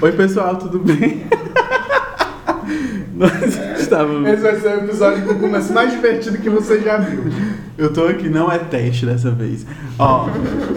Oi, 0.00 0.12
pessoal, 0.12 0.54
tudo 0.54 0.78
bem? 0.78 1.26
Nós 3.16 3.80
estávamos. 3.80 4.28
Esse 4.28 4.42
vai 4.42 4.60
ser 4.60 4.68
o 4.68 4.84
episódio 4.84 5.26
com 5.26 5.32
o 5.32 5.40
começo 5.40 5.72
mais 5.72 5.90
divertido 5.90 6.38
que 6.38 6.48
você 6.48 6.80
já 6.80 6.98
viu. 6.98 7.24
Eu 7.76 7.92
tô 7.92 8.04
aqui, 8.04 8.28
não 8.28 8.50
é 8.50 8.58
teste 8.58 9.04
dessa 9.04 9.32
vez. 9.32 9.66
Ó, 9.98 10.28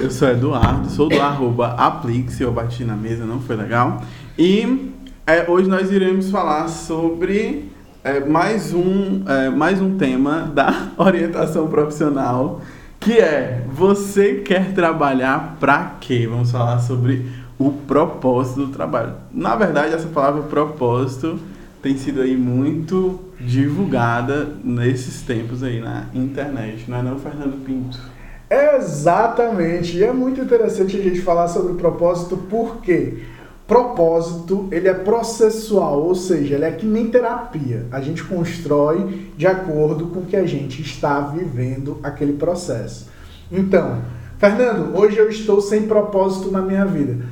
eu 0.02 0.10
sou 0.10 0.28
Eduardo, 0.28 0.90
sou 0.90 1.08
do 1.08 1.22
arroba 1.22 1.68
Aplix, 1.78 2.42
eu 2.42 2.52
bati 2.52 2.84
na 2.84 2.96
mesa, 2.96 3.24
não 3.24 3.40
foi 3.40 3.56
legal. 3.56 4.02
E 4.40 4.92
é, 5.28 5.46
hoje 5.48 5.70
nós 5.70 5.92
iremos 5.92 6.32
falar 6.32 6.68
sobre 6.68 7.70
é, 8.04 8.20
mais, 8.22 8.74
um, 8.74 9.24
é, 9.28 9.52
mais 9.52 9.80
um 9.80 9.98
tema 9.98 10.52
da 10.52 10.94
orientação 10.98 11.68
profissional, 11.68 12.60
que 13.00 13.20
é 13.20 13.64
você 13.72 14.36
quer 14.36 14.74
trabalhar 14.74 15.58
pra 15.60 15.98
quê? 16.00 16.28
Vamos 16.28 16.52
falar 16.52 16.80
sobre 16.80 17.41
o 17.68 17.72
propósito 17.88 18.66
do 18.66 18.74
trabalho. 18.74 19.14
Na 19.32 19.56
verdade, 19.56 19.94
essa 19.94 20.08
palavra 20.08 20.42
propósito 20.44 21.40
tem 21.82 21.98
sido 21.98 22.22
aí 22.22 22.38
muito 22.38 23.20
divulgada 23.40 24.48
nesses 24.64 25.22
tempos 25.22 25.64
aí 25.64 25.80
na 25.80 26.06
internet, 26.14 26.90
não 26.90 26.98
é 26.98 27.02
não, 27.02 27.20
Fernando 27.20 27.64
Pinto? 27.66 28.00
Exatamente. 28.50 29.98
E 29.98 30.04
é 30.04 30.12
muito 30.12 30.42
interessante 30.42 30.98
a 30.98 31.02
gente 31.02 31.22
falar 31.22 31.48
sobre 31.48 31.74
propósito, 31.74 32.38
porque 32.50 33.20
propósito 33.66 34.68
ele 34.72 34.90
é 34.90 34.94
processual, 34.94 36.04
ou 36.04 36.14
seja, 36.14 36.56
ele 36.56 36.66
é 36.66 36.72
que 36.72 36.86
nem 36.86 37.10
terapia. 37.10 37.86
A 37.92 38.02
gente 38.02 38.24
constrói 38.24 39.32
de 39.38 39.48
acordo 39.48 40.08
com 40.08 40.20
o 40.20 40.26
que 40.26 40.36
a 40.36 40.46
gente 40.46 40.82
está 40.82 41.22
vivendo 41.22 42.00
aquele 42.04 42.34
processo. 42.34 43.10
Então, 43.50 44.02
Fernando, 44.38 44.98
hoje 44.98 45.18
eu 45.18 45.30
estou 45.30 45.62
sem 45.62 45.84
propósito 45.84 46.52
na 46.52 46.62
minha 46.62 46.86
vida. 46.86 47.24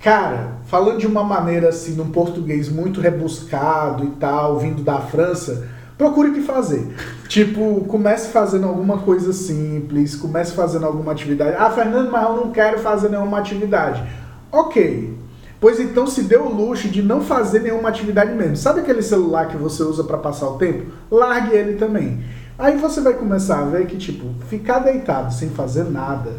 Cara, 0.00 0.58
falando 0.66 0.98
de 0.98 1.06
uma 1.06 1.24
maneira 1.24 1.70
assim, 1.70 1.94
num 1.94 2.10
português 2.10 2.68
muito 2.68 3.00
rebuscado 3.00 4.04
e 4.04 4.10
tal, 4.10 4.58
vindo 4.58 4.82
da 4.82 5.00
França, 5.00 5.66
procure 5.96 6.30
o 6.30 6.34
que 6.34 6.42
fazer. 6.42 6.86
Tipo, 7.28 7.84
comece 7.86 8.30
fazendo 8.30 8.66
alguma 8.66 8.98
coisa 8.98 9.34
simples, 9.34 10.16
comece 10.16 10.52
fazendo 10.52 10.86
alguma 10.86 11.12
atividade. 11.12 11.56
Ah, 11.58 11.70
Fernando, 11.70 12.10
mas 12.10 12.22
eu 12.22 12.36
não 12.36 12.50
quero 12.50 12.78
fazer 12.78 13.10
nenhuma 13.10 13.38
atividade. 13.38 14.02
Ok. 14.50 15.14
Pois 15.60 15.78
então 15.78 16.06
se 16.06 16.22
dê 16.22 16.36
o 16.36 16.48
luxo 16.48 16.88
de 16.88 17.02
não 17.02 17.20
fazer 17.20 17.60
nenhuma 17.60 17.88
atividade 17.90 18.32
mesmo. 18.32 18.56
Sabe 18.56 18.80
aquele 18.80 19.02
celular 19.02 19.48
que 19.48 19.56
você 19.56 19.82
usa 19.82 20.04
para 20.04 20.16
passar 20.16 20.48
o 20.48 20.56
tempo? 20.56 20.90
Largue 21.10 21.54
ele 21.54 21.74
também. 21.74 22.24
Aí 22.58 22.76
você 22.76 23.00
vai 23.00 23.14
começar 23.14 23.60
a 23.60 23.64
ver 23.64 23.86
que, 23.86 23.96
tipo, 23.96 24.26
ficar 24.48 24.78
deitado 24.78 25.34
sem 25.34 25.50
fazer 25.50 25.84
nada 25.84 26.32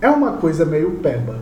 é 0.00 0.08
uma 0.08 0.32
coisa 0.32 0.64
meio 0.64 0.92
peba. 1.02 1.36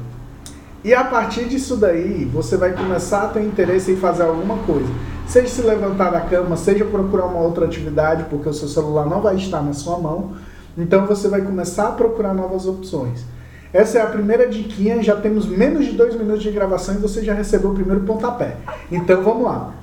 E 0.86 0.94
a 0.94 1.02
partir 1.02 1.46
disso 1.46 1.76
daí, 1.76 2.24
você 2.32 2.56
vai 2.56 2.72
começar 2.72 3.22
a 3.22 3.26
ter 3.26 3.42
interesse 3.42 3.90
em 3.90 3.96
fazer 3.96 4.22
alguma 4.22 4.58
coisa. 4.58 4.88
Seja 5.26 5.48
se 5.48 5.60
levantar 5.60 6.12
da 6.12 6.20
cama, 6.20 6.56
seja 6.56 6.84
procurar 6.84 7.26
uma 7.26 7.40
outra 7.40 7.64
atividade, 7.64 8.26
porque 8.30 8.48
o 8.48 8.54
seu 8.54 8.68
celular 8.68 9.04
não 9.04 9.20
vai 9.20 9.34
estar 9.34 9.60
na 9.62 9.72
sua 9.72 9.98
mão. 9.98 10.36
Então 10.78 11.04
você 11.04 11.26
vai 11.26 11.40
começar 11.40 11.88
a 11.88 11.90
procurar 11.90 12.32
novas 12.32 12.68
opções. 12.68 13.24
Essa 13.72 13.98
é 13.98 14.02
a 14.02 14.06
primeira 14.06 14.48
diquinha, 14.48 15.02
já 15.02 15.16
temos 15.16 15.44
menos 15.44 15.86
de 15.86 15.90
dois 15.90 16.14
minutos 16.14 16.44
de 16.44 16.52
gravação 16.52 16.94
e 16.94 16.98
você 16.98 17.24
já 17.24 17.34
recebeu 17.34 17.72
o 17.72 17.74
primeiro 17.74 18.04
pontapé. 18.04 18.54
Então 18.88 19.20
vamos 19.24 19.42
lá. 19.42 19.74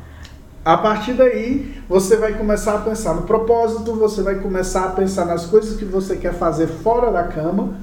A 0.63 0.77
partir 0.77 1.15
daí, 1.15 1.83
você 1.89 2.15
vai 2.15 2.31
começar 2.31 2.75
a 2.75 2.77
pensar 2.77 3.13
no 3.13 3.23
propósito, 3.23 3.93
você 3.93 4.21
vai 4.21 4.35
começar 4.35 4.85
a 4.85 4.89
pensar 4.91 5.25
nas 5.25 5.45
coisas 5.45 5.75
que 5.75 5.83
você 5.83 6.15
quer 6.15 6.33
fazer 6.33 6.67
fora 6.67 7.11
da 7.11 7.23
cama 7.23 7.73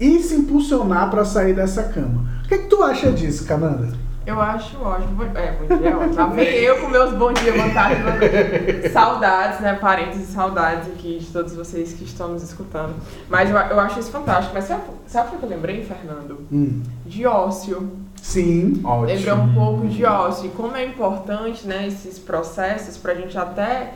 e 0.00 0.18
se 0.20 0.34
impulsionar 0.34 1.10
para 1.10 1.24
sair 1.24 1.54
dessa 1.54 1.84
cama. 1.84 2.24
O 2.44 2.48
que, 2.48 2.54
é 2.54 2.58
que 2.58 2.66
tu 2.66 2.82
acha 2.82 3.10
disso, 3.10 3.46
Cananda? 3.46 3.88
Eu 4.28 4.42
acho 4.42 4.78
ótimo. 4.82 5.22
É, 5.34 5.52
bom 5.52 5.78
dia, 5.78 5.96
ótimo. 5.96 6.40
Eu 6.40 6.80
com 6.82 6.88
meus 6.88 7.14
bom 7.14 7.32
dia, 7.32 7.50
boa 7.50 7.70
tarde, 7.70 8.02
boa 8.02 8.16
noite. 8.16 8.90
Saudades, 8.90 9.60
né? 9.60 9.72
Parentes 9.80 10.20
e 10.20 10.26
saudades 10.26 10.86
aqui 10.88 11.18
de 11.18 11.26
todos 11.28 11.54
vocês 11.54 11.94
que 11.94 12.04
estão 12.04 12.28
nos 12.28 12.42
escutando. 12.42 12.94
Mas 13.26 13.48
eu, 13.48 13.56
eu 13.56 13.80
acho 13.80 13.98
isso 13.98 14.10
fantástico. 14.10 14.52
Mas 14.54 14.66
sabe, 14.66 14.82
sabe 15.06 15.34
o 15.34 15.38
que 15.38 15.44
eu 15.46 15.48
lembrei, 15.48 15.82
Fernando? 15.82 16.46
Hum. 16.52 16.82
De 17.06 17.26
ócio. 17.26 17.90
Sim. 18.20 18.82
Ótimo. 18.84 19.06
Lembrei 19.06 19.32
um 19.32 19.54
pouco 19.54 19.88
de 19.88 20.04
ócio. 20.04 20.46
E 20.46 20.50
como 20.50 20.76
é 20.76 20.84
importante, 20.84 21.66
né, 21.66 21.86
esses 21.86 22.18
processos 22.18 22.98
pra 22.98 23.14
gente 23.14 23.38
até 23.38 23.94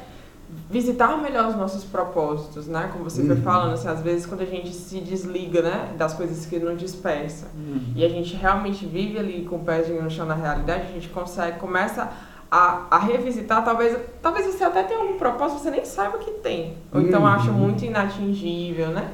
visitar 0.71 1.17
melhor 1.21 1.49
os 1.49 1.57
nossos 1.57 1.85
propósitos, 1.85 2.67
né? 2.67 2.89
Como 2.93 3.05
você 3.05 3.25
foi 3.27 3.37
Uhum. 3.37 3.43
falando, 3.43 3.75
assim, 3.75 3.89
às 3.89 4.01
vezes 4.01 4.27
quando 4.27 4.41
a 4.43 4.47
gente 4.47 4.73
se 4.73 5.01
desliga, 5.01 5.61
né, 5.63 5.91
das 5.99 6.15
coisas 6.15 6.47
que 6.47 6.59
nos 6.59 6.79
dispersa 6.79 7.47
Uhum. 7.55 7.93
e 7.95 8.05
a 8.05 8.09
gente 8.09 8.35
realmente 8.37 8.87
vive 8.87 9.19
ali 9.19 9.45
com 9.45 9.57
o 9.57 9.59
pé 9.65 9.79
no 9.89 10.11
chão 10.11 10.25
na 10.27 10.35
realidade, 10.35 10.83
a 10.89 10.93
gente 10.93 11.09
consegue, 11.09 11.59
começa 11.59 12.11
a, 12.51 12.87
a 12.91 12.99
revisitar, 12.99 13.65
talvez, 13.65 13.97
talvez 14.23 14.47
você 14.47 14.65
até 14.65 14.83
tenha 14.83 15.01
algum 15.01 15.17
propósito, 15.19 15.61
você 15.63 15.71
nem 15.71 15.85
saiba 15.85 16.19
que 16.19 16.31
tem. 16.33 16.77
Ou 16.93 17.01
então 17.01 17.21
Uhum. 17.23 17.27
acha 17.27 17.51
muito 17.51 17.85
inatingível, 17.85 18.89
né? 18.89 19.11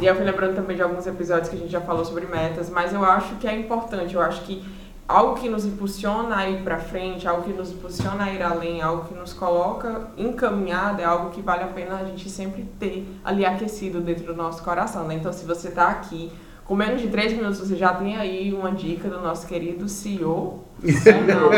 E 0.00 0.06
eu 0.06 0.14
fui 0.14 0.24
lembrando 0.24 0.54
também 0.54 0.76
de 0.76 0.82
alguns 0.82 1.06
episódios 1.06 1.48
que 1.48 1.56
a 1.56 1.58
gente 1.58 1.70
já 1.72 1.80
falou 1.80 2.04
sobre 2.04 2.24
metas, 2.26 2.70
mas 2.70 2.92
eu 2.94 3.04
acho 3.04 3.34
que 3.36 3.48
é 3.48 3.58
importante, 3.58 4.14
eu 4.14 4.20
acho 4.22 4.42
que 4.42 4.62
algo 5.08 5.40
que 5.40 5.48
nos 5.48 5.64
impulsiona 5.64 6.36
a 6.36 6.50
ir 6.50 6.62
para 6.62 6.78
frente, 6.78 7.26
algo 7.26 7.42
que 7.42 7.52
nos 7.52 7.72
impulsiona 7.72 8.24
a 8.24 8.32
ir 8.32 8.42
além, 8.42 8.82
algo 8.82 9.06
que 9.06 9.14
nos 9.14 9.32
coloca 9.32 10.10
encaminhado, 10.18 11.00
é 11.00 11.04
algo 11.04 11.30
que 11.30 11.40
vale 11.40 11.64
a 11.64 11.68
pena 11.68 11.96
a 11.96 12.04
gente 12.04 12.28
sempre 12.28 12.68
ter 12.78 13.08
ali 13.24 13.46
aquecido 13.46 14.02
dentro 14.02 14.26
do 14.26 14.36
nosso 14.36 14.62
coração, 14.62 15.08
né? 15.08 15.14
Então, 15.14 15.32
se 15.32 15.46
você 15.46 15.68
está 15.68 15.88
aqui 15.88 16.30
com 16.66 16.76
menos 16.76 17.00
de 17.00 17.08
três 17.08 17.32
minutos, 17.32 17.58
você 17.58 17.74
já 17.74 17.94
tem 17.94 18.18
aí 18.18 18.52
uma 18.52 18.70
dica 18.70 19.08
do 19.08 19.22
nosso 19.22 19.46
querido 19.46 19.88
CEO, 19.88 20.62
Fernando, 21.02 21.48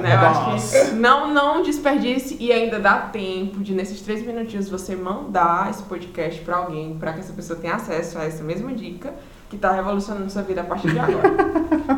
né? 0.00 0.14
Eu 0.14 0.20
acho 0.20 0.88
que 0.88 0.94
não, 0.94 1.30
não 1.30 1.62
desperdice 1.62 2.38
e 2.40 2.50
ainda 2.50 2.80
dá 2.80 2.96
tempo 2.96 3.60
de, 3.60 3.74
nesses 3.74 4.00
três 4.00 4.26
minutinhos, 4.26 4.70
você 4.70 4.96
mandar 4.96 5.68
esse 5.68 5.82
podcast 5.82 6.40
para 6.40 6.56
alguém, 6.56 6.96
para 6.98 7.12
que 7.12 7.20
essa 7.20 7.34
pessoa 7.34 7.58
tenha 7.58 7.74
acesso 7.74 8.18
a 8.18 8.24
essa 8.24 8.42
mesma 8.42 8.72
dica 8.72 9.12
que 9.50 9.56
está 9.56 9.72
revolucionando 9.72 10.30
sua 10.30 10.42
vida 10.42 10.62
a 10.62 10.64
partir 10.64 10.90
de 10.92 10.98
agora. 10.98 11.97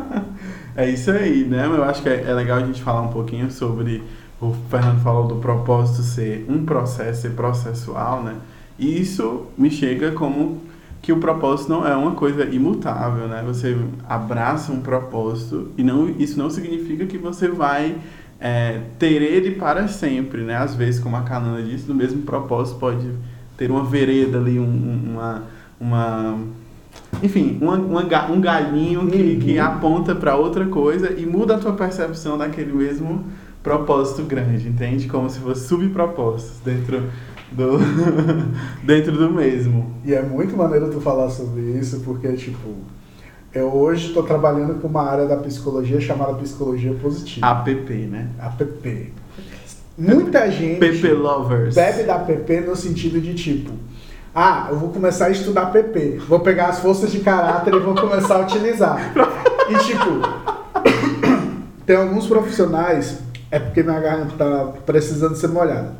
É 0.75 0.89
isso 0.89 1.11
aí, 1.11 1.43
né? 1.43 1.65
Eu 1.65 1.83
acho 1.83 2.01
que 2.01 2.09
é, 2.09 2.23
é 2.23 2.33
legal 2.33 2.57
a 2.59 2.65
gente 2.65 2.81
falar 2.81 3.01
um 3.01 3.09
pouquinho 3.09 3.51
sobre. 3.51 4.03
O 4.39 4.53
Fernando 4.69 5.01
falou 5.03 5.27
do 5.27 5.35
propósito 5.35 6.01
ser 6.01 6.45
um 6.49 6.65
processo, 6.65 7.21
ser 7.21 7.31
processual, 7.31 8.23
né? 8.23 8.37
E 8.79 8.99
isso 8.99 9.45
me 9.57 9.69
chega 9.69 10.11
como 10.11 10.61
que 11.01 11.11
o 11.11 11.17
propósito 11.17 11.69
não 11.69 11.85
é 11.87 11.95
uma 11.95 12.11
coisa 12.11 12.45
imutável, 12.45 13.27
né? 13.27 13.43
Você 13.45 13.77
abraça 14.07 14.71
um 14.71 14.81
propósito 14.81 15.71
e 15.77 15.83
não, 15.83 16.09
isso 16.09 16.39
não 16.39 16.49
significa 16.49 17.05
que 17.05 17.17
você 17.19 17.47
vai 17.49 17.97
é, 18.39 18.79
ter 18.97 19.21
ele 19.21 19.51
para 19.51 19.87
sempre, 19.87 20.41
né? 20.41 20.55
Às 20.57 20.73
vezes, 20.73 20.99
como 20.99 21.15
a 21.17 21.21
Canana 21.21 21.61
disse, 21.61 21.87
no 21.87 21.93
mesmo 21.93 22.23
propósito 22.23 22.79
pode 22.79 23.07
ter 23.57 23.69
uma 23.69 23.83
vereda 23.83 24.39
ali, 24.39 24.57
um- 24.59 24.63
um- 24.63 25.11
uma, 25.13 25.43
uma 25.79 26.39
enfim, 27.21 27.57
uma, 27.61 27.75
uma 27.77 28.31
um 28.31 28.41
galinho 28.41 29.07
que, 29.07 29.17
Uhum. 29.21 29.39
que 29.39 29.59
aponta 29.59 30.15
para 30.15 30.35
outra 30.35 30.65
coisa 30.65 31.11
e 31.13 31.25
muda 31.25 31.55
a 31.55 31.59
tua 31.59 31.73
percepção 31.73 32.37
daquele 32.37 32.73
mesmo 32.73 33.25
propósito 33.63 34.23
grande, 34.23 34.67
entende? 34.67 35.07
Como 35.07 35.29
se 35.29 35.39
fosse 35.39 35.67
subpropósitos 35.67 36.59
dentro 36.65 37.03
do, 37.51 37.77
dentro 38.83 39.11
do 39.13 39.29
mesmo. 39.31 39.95
E 40.03 40.13
é 40.13 40.21
muito 40.21 40.55
maneiro 40.57 40.89
tu 40.89 40.99
falar 40.99 41.29
sobre 41.29 41.61
isso, 41.79 41.99
porque, 42.01 42.31
tipo, 42.33 42.69
eu 43.53 43.67
hoje 43.67 44.07
estou 44.07 44.23
trabalhando 44.23 44.81
com 44.81 44.87
uma 44.87 45.03
área 45.03 45.27
da 45.27 45.37
psicologia 45.37 45.99
chamada 46.01 46.33
psicologia 46.35 46.93
positiva. 46.93 47.45
APP, 47.45 47.93
né? 48.09 48.29
APP. 48.39 49.11
Muita 49.97 50.49
gente 50.49 50.79
PP 50.79 51.13
Lovers. 51.13 51.75
bebe 51.75 52.03
da 52.03 52.17
PP 52.17 52.61
no 52.61 52.75
sentido 52.75 53.19
de 53.21 53.33
tipo, 53.35 53.71
ah, 54.33 54.67
eu 54.69 54.77
vou 54.77 54.89
começar 54.89 55.25
a 55.25 55.29
estudar 55.29 55.67
PP, 55.67 56.21
vou 56.27 56.39
pegar 56.39 56.67
as 56.67 56.79
forças 56.79 57.11
de 57.11 57.19
caráter 57.19 57.73
e 57.73 57.79
vou 57.79 57.93
começar 57.93 58.35
a 58.35 58.39
utilizar. 58.39 59.13
E 59.69 59.77
tipo, 59.79 60.21
tem 61.85 61.97
alguns 61.97 62.27
profissionais, 62.27 63.19
é 63.49 63.59
porque 63.59 63.83
minha 63.83 63.99
garganta 63.99 64.33
tá 64.37 64.73
precisando 64.85 65.35
ser 65.35 65.49
molhada. 65.49 65.93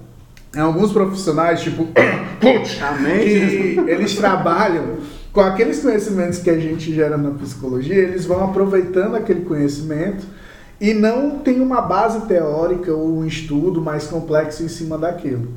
Tem 0.49 0.61
alguns 0.61 0.91
profissionais, 0.93 1.61
tipo, 1.61 1.87
que 2.39 3.79
eles 3.87 4.15
trabalham 4.15 4.97
com 5.33 5.41
aqueles 5.41 5.81
conhecimentos 5.81 6.39
que 6.39 6.49
a 6.49 6.57
gente 6.57 6.93
gera 6.93 7.17
na 7.17 7.31
psicologia, 7.31 7.95
eles 7.95 8.25
vão 8.25 8.43
aproveitando 8.43 9.15
aquele 9.15 9.41
conhecimento 9.41 10.25
e 10.79 10.93
não 10.93 11.39
tem 11.39 11.61
uma 11.61 11.81
base 11.81 12.21
teórica 12.27 12.93
ou 12.93 13.19
um 13.19 13.25
estudo 13.25 13.81
mais 13.81 14.07
complexo 14.07 14.63
em 14.63 14.67
cima 14.67 14.97
daquilo. 14.97 15.47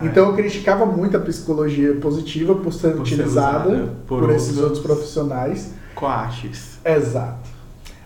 Então 0.00 0.28
eu 0.28 0.34
criticava 0.34 0.84
muito 0.84 1.16
a 1.16 1.20
psicologia 1.20 1.94
positiva 1.96 2.54
por 2.54 2.72
ser 2.72 2.92
Por 2.96 3.06
ser 3.06 3.14
utilizada 3.14 3.68
usada 3.68 3.88
por, 4.06 4.20
por 4.20 4.30
esses 4.30 4.58
outros- 4.58 4.80
profissionais. 4.80 5.72
Coaches. 5.94 6.78
Exato. 6.84 7.48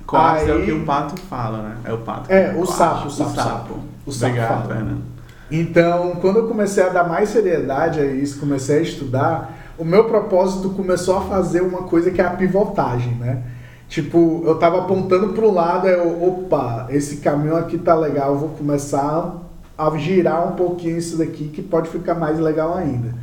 Coaches 0.06 0.48
é 0.48 0.52
Aí- 0.52 0.62
o 0.62 0.64
que 0.64 0.72
o 0.72 0.84
pato 0.84 1.20
fala, 1.22 1.58
né? 1.62 1.76
É 1.84 1.92
o 1.92 1.98
pato. 1.98 2.30
É, 2.32 2.54
o 2.56 2.64
sapo, 2.66 3.08
o 3.08 3.10
sapo, 3.10 3.30
sapo. 3.34 3.74
O 4.06 4.12
sapo 4.12 4.26
Obrigado, 4.32 4.48
fala. 4.62 4.74
Fernando. 4.74 5.02
Então, 5.50 6.16
quando 6.20 6.36
eu 6.40 6.46
comecei 6.48 6.82
a 6.84 6.88
dar 6.90 7.08
mais 7.08 7.30
seriedade 7.30 8.00
a 8.00 8.04
isso, 8.04 8.38
comecei 8.38 8.78
a 8.78 8.82
estudar, 8.82 9.58
o 9.78 9.84
meu 9.84 10.04
propósito 10.04 10.70
começou 10.70 11.16
a 11.16 11.20
fazer 11.22 11.62
uma 11.62 11.84
coisa 11.84 12.10
que 12.10 12.20
é 12.20 12.24
a 12.26 12.30
pivotagem, 12.30 13.14
né? 13.14 13.42
Tipo, 13.88 14.42
eu 14.44 14.56
tava 14.56 14.80
apontando 14.80 15.30
pro 15.30 15.50
lado, 15.50 15.88
eu, 15.88 16.22
opa, 16.22 16.86
esse 16.90 17.16
caminho 17.18 17.56
aqui 17.56 17.78
tá 17.78 17.94
legal, 17.94 18.32
eu 18.34 18.38
vou 18.38 18.48
começar 18.50 19.36
a 19.78 19.96
girar 19.96 20.52
um 20.52 20.56
pouquinho 20.56 20.98
isso 20.98 21.16
daqui 21.16 21.48
que 21.48 21.62
pode 21.62 21.88
ficar 21.88 22.16
mais 22.16 22.38
legal 22.40 22.74
ainda. 22.74 23.14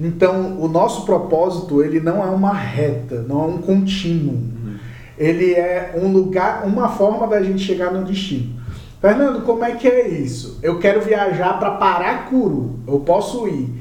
Então, 0.00 0.60
o 0.60 0.66
nosso 0.66 1.06
propósito, 1.06 1.80
ele 1.80 2.00
não 2.00 2.22
é 2.22 2.26
uma 2.26 2.52
reta, 2.52 3.24
não 3.28 3.44
é 3.44 3.46
um 3.46 3.58
contínuo. 3.58 4.34
Uhum. 4.34 4.74
Ele 5.16 5.54
é 5.54 5.96
um 6.02 6.10
lugar, 6.10 6.66
uma 6.66 6.88
forma 6.88 7.28
da 7.28 7.40
gente 7.40 7.62
chegar 7.62 7.92
no 7.92 8.04
destino. 8.04 8.60
Fernando, 9.00 9.44
como 9.44 9.64
é 9.64 9.72
que 9.72 9.86
é 9.86 10.08
isso? 10.08 10.58
Eu 10.62 10.78
quero 10.78 11.00
viajar 11.00 11.58
para 11.58 11.72
Paracuru. 11.72 12.80
Eu 12.86 13.00
posso 13.00 13.46
ir 13.46 13.72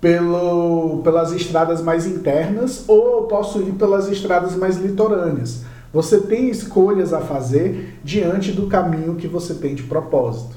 pelo, 0.00 1.00
pelas 1.02 1.32
estradas 1.32 1.82
mais 1.82 2.06
internas 2.06 2.84
ou 2.86 3.18
eu 3.18 3.22
posso 3.24 3.60
ir 3.60 3.72
pelas 3.72 4.08
estradas 4.08 4.54
mais 4.56 4.76
litorâneas. 4.76 5.64
Você 5.92 6.18
tem 6.20 6.50
escolhas 6.50 7.12
a 7.12 7.20
fazer 7.20 7.98
diante 8.04 8.52
do 8.52 8.66
caminho 8.66 9.16
que 9.16 9.26
você 9.26 9.54
tem 9.54 9.74
de 9.74 9.82
propósito. 9.82 10.54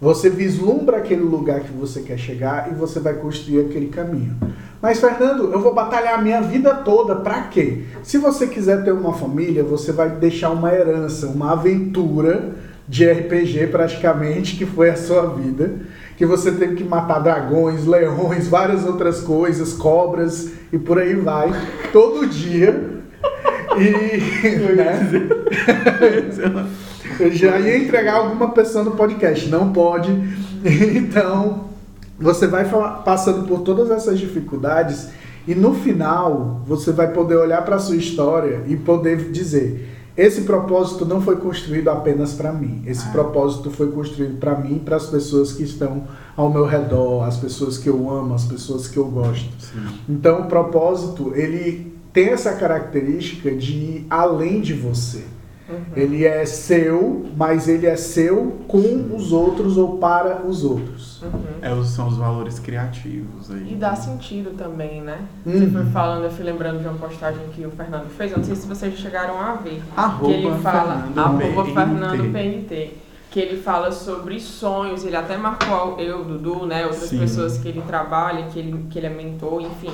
Você 0.00 0.30
vislumbra 0.30 0.98
aquele 0.98 1.22
lugar 1.22 1.60
que 1.60 1.72
você 1.72 2.00
quer 2.02 2.18
chegar 2.18 2.70
e 2.70 2.74
você 2.74 3.00
vai 3.00 3.14
construir 3.14 3.66
aquele 3.66 3.88
caminho. 3.88 4.36
Mas 4.80 5.00
Fernando, 5.00 5.52
eu 5.52 5.60
vou 5.60 5.74
batalhar 5.74 6.18
a 6.18 6.22
minha 6.22 6.40
vida 6.40 6.72
toda 6.72 7.16
para 7.16 7.42
quê? 7.42 7.84
Se 8.02 8.16
você 8.16 8.46
quiser 8.46 8.84
ter 8.84 8.92
uma 8.92 9.12
família, 9.12 9.64
você 9.64 9.90
vai 9.90 10.10
deixar 10.10 10.50
uma 10.50 10.72
herança, 10.72 11.26
uma 11.26 11.52
aventura 11.52 12.54
de 12.86 13.10
RPG 13.10 13.66
praticamente 13.66 14.56
que 14.56 14.64
foi 14.64 14.90
a 14.90 14.96
sua 14.96 15.26
vida 15.26 15.80
que 16.18 16.26
você 16.26 16.50
teve 16.50 16.74
que 16.74 16.82
matar 16.82 17.20
dragões, 17.20 17.86
leões, 17.86 18.48
várias 18.48 18.84
outras 18.84 19.20
coisas, 19.20 19.72
cobras 19.72 20.50
e 20.72 20.76
por 20.76 20.98
aí 20.98 21.14
vai, 21.14 21.48
todo 21.92 22.26
dia. 22.26 22.97
E. 23.80 24.18
Né? 24.74 25.28
Eu 27.18 27.32
já 27.32 27.58
ia 27.58 27.78
entregar 27.78 28.16
alguma 28.16 28.50
pessoa 28.50 28.84
no 28.84 28.92
podcast, 28.92 29.48
não 29.48 29.72
pode. 29.72 30.10
Então, 30.64 31.66
você 32.18 32.48
vai 32.48 32.68
passando 33.04 33.46
por 33.46 33.60
todas 33.60 33.92
essas 33.92 34.18
dificuldades 34.18 35.08
e 35.46 35.54
no 35.54 35.72
final 35.72 36.62
você 36.66 36.90
vai 36.90 37.12
poder 37.12 37.36
olhar 37.36 37.64
para 37.64 37.76
a 37.76 37.78
sua 37.78 37.94
história 37.94 38.64
e 38.66 38.76
poder 38.76 39.30
dizer: 39.30 39.88
esse 40.16 40.40
propósito 40.40 41.06
não 41.06 41.20
foi 41.20 41.36
construído 41.36 41.88
apenas 41.90 42.34
para 42.34 42.52
mim. 42.52 42.82
Esse 42.86 43.06
ah. 43.06 43.12
propósito 43.12 43.70
foi 43.70 43.92
construído 43.92 44.36
para 44.40 44.56
mim 44.56 44.76
e 44.76 44.80
para 44.80 44.96
as 44.96 45.06
pessoas 45.06 45.52
que 45.52 45.62
estão 45.62 46.08
ao 46.36 46.52
meu 46.52 46.66
redor, 46.66 47.22
as 47.22 47.36
pessoas 47.36 47.78
que 47.78 47.88
eu 47.88 48.10
amo, 48.10 48.34
as 48.34 48.44
pessoas 48.44 48.88
que 48.88 48.96
eu 48.96 49.04
gosto. 49.04 49.48
Sim. 49.60 49.86
Então, 50.08 50.40
o 50.40 50.46
propósito, 50.46 51.32
ele 51.36 51.97
tem 52.18 52.30
essa 52.30 52.52
característica 52.54 53.48
de 53.54 53.72
ir 53.72 54.06
além 54.10 54.60
de 54.60 54.74
você. 54.74 55.24
Uhum. 55.68 55.84
Ele 55.94 56.24
é 56.24 56.44
seu, 56.44 57.26
mas 57.36 57.68
ele 57.68 57.86
é 57.86 57.94
seu 57.94 58.58
com 58.66 59.14
os 59.14 59.30
outros 59.30 59.76
ou 59.76 59.98
para 59.98 60.44
os 60.44 60.64
outros. 60.64 61.22
Uhum. 61.22 61.30
É, 61.62 61.84
são 61.84 62.08
os 62.08 62.16
valores 62.16 62.58
criativos 62.58 63.52
aí. 63.52 63.72
E 63.72 63.76
dá 63.76 63.94
sentido 63.94 64.56
também, 64.56 65.00
né? 65.00 65.18
Uhum. 65.46 65.60
Você 65.60 65.70
foi 65.70 65.84
falando, 65.92 66.24
eu 66.24 66.30
fui 66.32 66.44
lembrando 66.44 66.80
de 66.80 66.88
uma 66.88 66.98
postagem 66.98 67.46
que 67.54 67.64
o 67.64 67.70
Fernando 67.70 68.08
fez, 68.08 68.32
eu 68.32 68.38
não 68.38 68.44
sei 68.44 68.56
se 68.56 68.66
vocês 68.66 68.98
chegaram 68.98 69.40
a 69.40 69.52
ver. 69.52 69.80
Arroba 69.96 70.34
que 70.34 70.40
ele 70.40 70.58
fala, 70.58 71.02
Fernando 71.02 71.18
arroba 71.18 71.62
PNT. 71.62 71.74
Fernando 71.74 72.32
PNT. 72.32 72.96
Que 73.30 73.40
ele 73.40 73.62
fala 73.62 73.92
sobre 73.92 74.40
sonhos, 74.40 75.04
ele 75.04 75.14
até 75.14 75.36
marcou 75.36 76.00
eu, 76.00 76.24
Dudu, 76.24 76.66
né? 76.66 76.84
Outras 76.84 77.10
Sim. 77.10 77.18
pessoas 77.20 77.58
que 77.58 77.68
ele 77.68 77.82
trabalha, 77.82 78.46
que 78.46 78.58
ele, 78.58 78.86
que 78.90 78.98
ele 78.98 79.06
é 79.06 79.10
mentor, 79.10 79.60
enfim. 79.60 79.92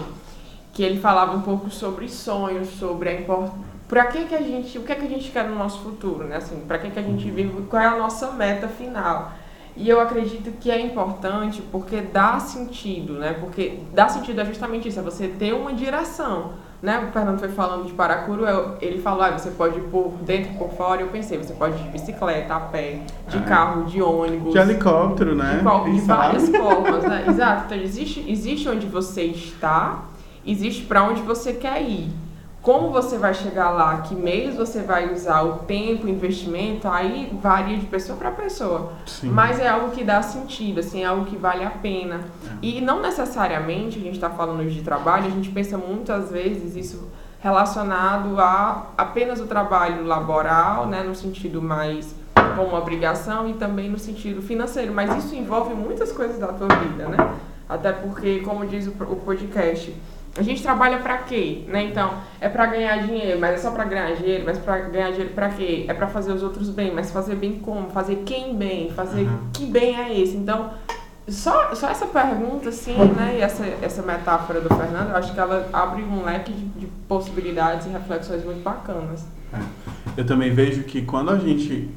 Que 0.75 0.83
ele 0.83 1.01
falava 1.01 1.37
um 1.37 1.43
pouco 1.43 1.71
sobre 1.71 2.09
sonhos, 2.09 2.69
sobre 2.69 3.09
a 3.09 3.21
importância 3.21 3.75
para 3.89 4.07
que 4.07 4.25
que 4.25 4.35
a 4.35 4.41
gente, 4.41 4.79
o 4.79 4.83
que 4.83 4.93
é 4.93 4.95
que 4.95 5.05
a 5.05 5.09
gente 5.09 5.31
quer 5.31 5.49
no 5.49 5.57
nosso 5.57 5.81
futuro, 5.81 6.25
né? 6.25 6.37
Assim, 6.37 6.61
para 6.67 6.79
que 6.79 6.91
que 6.91 6.99
a 6.99 7.03
gente 7.03 7.31
vive, 7.31 7.63
qual 7.69 7.83
é 7.83 7.87
a 7.87 7.97
nossa 7.97 8.33
meta 8.33 8.67
final? 8.67 9.33
E 9.77 9.89
eu 9.89 10.01
acredito 10.01 10.53
que 10.59 10.71
é 10.71 10.81
importante 10.81 11.61
porque 11.71 12.01
dá 12.01 12.39
sentido, 12.39 13.15
né? 13.15 13.35
Porque 13.35 13.81
dá 13.93 14.09
sentido 14.09 14.41
é 14.41 14.45
justamente 14.45 14.89
isso, 14.89 15.01
é 15.01 15.03
você 15.03 15.29
ter 15.29 15.53
uma 15.53 15.73
direção, 15.73 16.53
né? 16.81 17.07
O 17.09 17.13
Fernando 17.13 17.41
foi 17.41 17.49
falando 17.49 17.85
de 17.85 17.93
Paracuru, 17.93 18.45
ele 18.81 19.01
falou, 19.03 19.23
ah, 19.23 19.33
você 19.33 19.51
pode 19.51 19.79
ir 19.79 19.83
por 19.83 20.13
dentro 20.23 20.55
por 20.55 20.71
fora, 20.71 21.03
eu 21.03 21.09
pensei, 21.09 21.37
você 21.37 21.53
pode 21.53 21.77
ir 21.77 21.85
de 21.85 21.89
bicicleta, 21.91 22.55
a 22.55 22.61
pé, 22.61 23.01
de 23.29 23.37
é. 23.37 23.41
carro, 23.41 23.85
de 23.85 24.01
ônibus. 24.01 24.53
De 24.53 24.59
helicóptero, 24.59 25.35
né? 25.35 25.61
De, 25.85 25.93
de 25.93 26.01
várias 26.01 26.49
formas, 26.49 27.03
né? 27.03 27.27
Exato. 27.29 27.65
Então, 27.67 27.79
existe, 27.79 28.25
existe 28.29 28.69
onde 28.69 28.87
você 28.87 29.25
está, 29.25 30.05
existe 30.47 30.85
para 30.85 31.03
onde 31.05 31.23
você 31.23 31.53
quer 31.53 31.83
ir 31.83 32.11
como 32.65 32.91
você 32.91 33.19
vai 33.19 33.35
chegar 33.35 33.69
lá, 33.69 33.99
que 33.99 34.15
meios 34.15 34.57
você 34.57 34.81
vai 34.81 35.13
usar, 35.13 35.43
o 35.43 35.59
tempo, 35.59 36.07
o 36.07 36.09
investimento, 36.09 36.89
aí 36.89 37.31
varia 37.43 37.77
de 37.77 37.85
pessoa 37.85 38.17
para 38.17 38.31
pessoa. 38.31 38.95
Sim. 39.05 39.29
Mas 39.29 39.61
é 39.61 39.69
algo 39.69 39.91
que 39.91 40.03
dá 40.03 40.23
sentido, 40.23 40.81
assim, 40.81 41.03
é 41.03 41.05
algo 41.05 41.27
que 41.27 41.37
vale 41.37 41.63
a 41.63 41.69
pena. 41.69 42.23
É. 42.47 42.51
E 42.63 42.81
não 42.81 43.03
necessariamente, 43.03 43.99
a 43.99 44.01
gente 44.01 44.15
está 44.15 44.31
falando 44.31 44.67
de 44.67 44.81
trabalho, 44.81 45.27
a 45.27 45.31
gente 45.31 45.51
pensa 45.51 45.77
muitas 45.77 46.31
vezes 46.31 46.75
isso 46.75 47.07
relacionado 47.39 48.41
a 48.41 48.87
apenas 48.97 49.41
o 49.41 49.47
trabalho 49.47 50.03
laboral, 50.07 50.87
né, 50.87 51.03
no 51.03 51.15
sentido 51.15 51.61
mais 51.61 52.15
como 52.57 52.75
obrigação 52.75 53.47
e 53.47 53.53
também 53.53 53.91
no 53.91 53.99
sentido 53.99 54.41
financeiro, 54.41 54.95
mas 54.95 55.23
isso 55.23 55.35
envolve 55.35 55.75
muitas 55.75 56.13
coisas 56.13 56.39
da 56.39 56.49
tua 56.49 56.69
vida, 56.69 57.09
né? 57.09 57.35
Até 57.69 57.93
porque, 57.93 58.41
como 58.41 58.67
diz 58.67 58.87
o 58.87 58.93
podcast, 58.93 59.95
a 60.37 60.43
gente 60.43 60.63
trabalha 60.63 60.99
para 60.99 61.19
quê? 61.19 61.63
Né? 61.69 61.85
Então, 61.85 62.15
é 62.41 62.49
para 62.49 62.67
ganhar 62.67 63.07
dinheiro, 63.07 63.39
mas 63.39 63.55
é 63.55 63.59
só 63.59 63.71
para 63.71 63.85
ganhar 63.85 64.15
dinheiro, 64.17 64.45
mas 64.45 64.59
para 64.59 64.81
ganhar 64.81 65.11
dinheiro 65.11 65.33
para 65.33 65.49
quê? 65.51 65.85
É 65.89 65.95
para 65.95 66.09
fazer 66.09 66.33
os 66.33 66.43
outros 66.43 66.71
bem, 66.71 66.93
mas 66.93 67.11
fazer 67.11 67.37
bem 67.37 67.59
como? 67.61 67.89
Fazer 67.91 68.23
quem 68.27 68.57
bem? 68.57 68.91
Fazer 68.91 69.23
uhum. 69.23 69.39
que 69.53 69.67
bem 69.67 69.97
é 69.97 70.19
esse? 70.19 70.37
Então, 70.37 70.73
só, 71.29 71.75
só 71.75 71.89
essa 71.89 72.07
pergunta, 72.07 72.69
assim, 72.69 72.97
né, 72.97 73.37
e 73.39 73.41
essa, 73.41 73.65
essa 73.81 74.03
metáfora 74.03 74.61
do 74.61 74.69
Fernando, 74.69 75.11
eu 75.11 75.17
acho 75.17 75.33
que 75.33 75.41
ela 75.41 75.69
abre 75.73 76.03
um 76.03 76.25
leque 76.25 76.53
de, 76.53 76.65
de 76.81 76.87
possibilidades 77.09 77.87
e 77.87 77.91
reflexões 77.91 78.45
muito 78.45 78.63
bacanas. 78.63 79.25
É. 79.53 79.59
Eu 80.17 80.27
também 80.27 80.53
vejo 80.53 80.83
que 80.83 81.03
quando 81.03 81.31
a 81.31 81.39
gente 81.39 81.89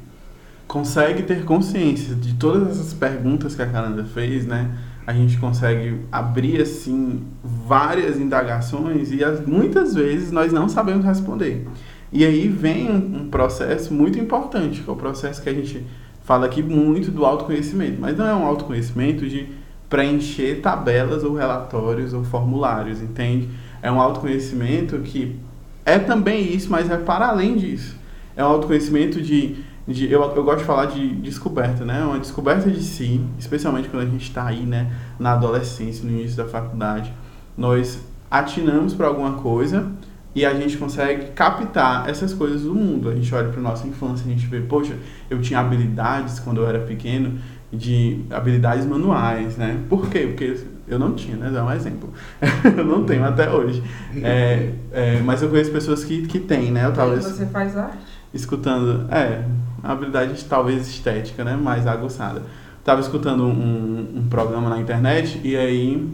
consegue 0.66 1.24
ter 1.24 1.44
consciência 1.44 2.14
de 2.14 2.34
todas 2.34 2.70
essas 2.70 2.94
perguntas 2.94 3.54
que 3.54 3.62
a 3.62 3.66
Caranda 3.66 4.04
fez, 4.04 4.46
né, 4.46 4.70
a 5.08 5.12
gente 5.14 5.38
consegue 5.38 6.02
abrir 6.12 6.60
assim 6.60 7.22
várias 7.42 8.18
indagações 8.18 9.10
e 9.10 9.24
as, 9.24 9.40
muitas 9.40 9.94
vezes 9.94 10.30
nós 10.30 10.52
não 10.52 10.68
sabemos 10.68 11.02
responder. 11.02 11.66
E 12.12 12.26
aí 12.26 12.46
vem 12.46 12.90
um, 12.90 13.22
um, 13.22 13.30
processo 13.30 13.94
muito 13.94 14.18
importante, 14.18 14.82
que 14.82 14.90
é 14.90 14.92
o 14.92 14.96
processo 14.96 15.40
que 15.40 15.48
a 15.48 15.54
gente 15.54 15.82
fala 16.24 16.44
aqui 16.44 16.62
muito 16.62 17.10
do 17.10 17.24
autoconhecimento, 17.24 17.98
mas 17.98 18.18
não 18.18 18.26
é 18.26 18.34
um 18.34 18.44
autoconhecimento 18.44 19.26
de 19.26 19.48
preencher 19.88 20.60
tabelas 20.60 21.24
ou 21.24 21.34
relatórios 21.34 22.12
ou 22.12 22.22
formulários, 22.22 23.00
entende? 23.00 23.48
É 23.80 23.90
um 23.90 23.98
autoconhecimento 23.98 24.98
que 24.98 25.40
é 25.86 25.98
também 25.98 26.52
isso, 26.54 26.70
mas 26.70 26.90
é 26.90 26.98
para 26.98 27.28
além 27.28 27.56
disso. 27.56 27.96
É 28.36 28.44
um 28.44 28.48
autoconhecimento 28.48 29.22
de 29.22 29.56
de, 29.88 30.12
eu, 30.12 30.22
eu 30.22 30.44
gosto 30.44 30.58
de 30.58 30.64
falar 30.64 30.84
de 30.86 31.14
descoberta, 31.16 31.82
né? 31.82 32.04
Uma 32.04 32.18
descoberta 32.18 32.70
de 32.70 32.82
si, 32.82 33.22
especialmente 33.38 33.88
quando 33.88 34.02
a 34.02 34.06
gente 34.06 34.22
está 34.22 34.46
aí, 34.46 34.66
né, 34.66 34.92
na 35.18 35.32
adolescência, 35.32 36.04
no 36.04 36.10
início 36.10 36.36
da 36.36 36.44
faculdade. 36.44 37.10
Nós 37.56 37.98
atinamos 38.30 38.92
para 38.92 39.06
alguma 39.06 39.32
coisa 39.32 39.90
e 40.34 40.44
a 40.44 40.52
gente 40.52 40.76
consegue 40.76 41.30
captar 41.32 42.06
essas 42.08 42.34
coisas 42.34 42.62
do 42.62 42.74
mundo. 42.74 43.08
A 43.08 43.14
gente 43.14 43.34
olha 43.34 43.48
para 43.48 43.62
nossa 43.62 43.88
infância, 43.88 44.26
a 44.26 44.30
gente 44.30 44.46
vê, 44.46 44.60
poxa, 44.60 44.94
eu 45.30 45.40
tinha 45.40 45.58
habilidades 45.58 46.38
quando 46.38 46.60
eu 46.60 46.68
era 46.68 46.80
pequeno 46.80 47.38
de 47.72 48.20
habilidades 48.30 48.84
manuais, 48.84 49.56
né? 49.56 49.80
Por 49.88 50.08
quê? 50.10 50.26
Porque 50.26 50.54
eu 50.86 50.98
não 50.98 51.14
tinha, 51.14 51.36
né? 51.36 51.50
Dá 51.50 51.64
um 51.64 51.72
exemplo. 51.72 52.12
eu 52.76 52.84
não 52.84 53.04
tenho 53.04 53.24
até 53.24 53.50
hoje. 53.50 53.82
É, 54.22 54.70
é, 54.92 55.20
mas 55.22 55.40
eu 55.40 55.48
conheço 55.48 55.70
pessoas 55.70 56.04
que, 56.04 56.26
que 56.26 56.38
têm, 56.38 56.70
né? 56.70 56.84
Eu, 56.84 56.92
talvez... 56.92 57.24
Você 57.24 57.46
faz 57.46 57.74
arte? 57.74 58.07
Escutando, 58.32 59.06
é, 59.12 59.44
uma 59.82 59.92
habilidade 59.92 60.44
talvez 60.44 60.86
estética, 60.88 61.44
né? 61.44 61.56
Mais 61.56 61.86
aguçada. 61.86 62.42
Tava 62.84 63.00
escutando 63.00 63.44
um, 63.44 64.18
um 64.18 64.28
programa 64.28 64.70
na 64.70 64.78
internet 64.78 65.40
e 65.44 65.56
aí 65.56 66.08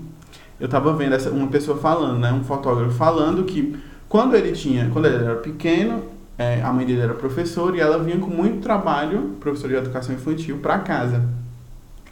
eu 0.59 0.69
tava 0.69 0.93
vendo 0.95 1.15
essa, 1.15 1.31
uma 1.31 1.49
pessoa 1.49 1.79
falando, 1.79 2.19
né? 2.19 2.33
Um 2.33 2.45
fotógrafo 2.45 2.93
falando 2.93 3.45
que 3.45 3.77
quando 4.09 4.35
ele 4.35 4.53
tinha, 4.53 4.89
quando 4.91 5.07
ele 5.07 5.17
era 5.17 5.37
pequeno, 5.37 6.03
é, 6.39 6.63
a 6.63 6.73
mãe 6.73 6.87
dele 6.87 7.01
era 7.01 7.15
professora 7.15 7.77
e 7.77 7.81
ela 7.81 7.99
vinha 7.99 8.19
com 8.19 8.31
muito 8.31 8.61
trabalho, 8.61 9.37
professor 9.41 9.69
de 9.69 9.75
educação 9.75 10.15
infantil, 10.15 10.59
para 10.59 10.79
casa. 10.79 11.23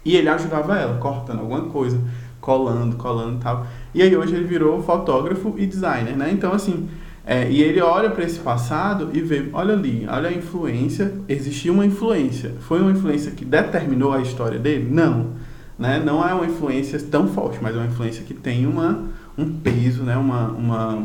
E 0.05 0.17
ele 0.17 0.29
ajudava 0.29 0.77
ela, 0.77 0.99
cortando 0.99 1.41
alguma 1.41 1.63
coisa, 1.63 2.01
colando, 2.41 2.97
colando 2.97 3.37
e 3.37 3.41
tal. 3.41 3.67
E 3.95 4.03
aí 4.03 4.17
hoje 4.17 4.35
ele 4.35 4.45
virou 4.45 4.83
fotógrafo 4.83 5.55
e 5.57 5.67
designer, 5.67 6.17
né? 6.17 6.31
Então, 6.33 6.53
assim, 6.53 6.89
é, 7.25 7.49
e 7.49 7.63
ele 7.63 7.81
olha 7.81 8.11
para 8.11 8.25
esse 8.25 8.41
passado 8.41 9.11
e 9.13 9.21
vê, 9.21 9.49
olha 9.53 9.75
ali, 9.75 10.07
olha 10.09 10.29
a 10.29 10.33
influência, 10.33 11.15
existiu 11.29 11.73
uma 11.73 11.87
influência. 11.87 12.55
Foi 12.61 12.81
uma 12.81 12.91
influência 12.91 13.31
que 13.31 13.45
determinou 13.45 14.13
a 14.13 14.21
história 14.21 14.59
dele? 14.59 14.89
Não. 14.91 15.31
Né? 15.79 16.03
Não 16.05 16.27
é 16.27 16.35
uma 16.35 16.47
influência 16.47 16.99
tão 16.99 17.29
forte, 17.29 17.59
mas 17.63 17.75
é 17.77 17.79
uma 17.79 17.87
influência 17.87 18.25
que 18.25 18.35
tem 18.35 18.67
uma, 18.67 19.05
um 19.39 19.53
peso, 19.53 20.03
né? 20.03 20.17
uma, 20.17 20.49
uma, 20.49 21.05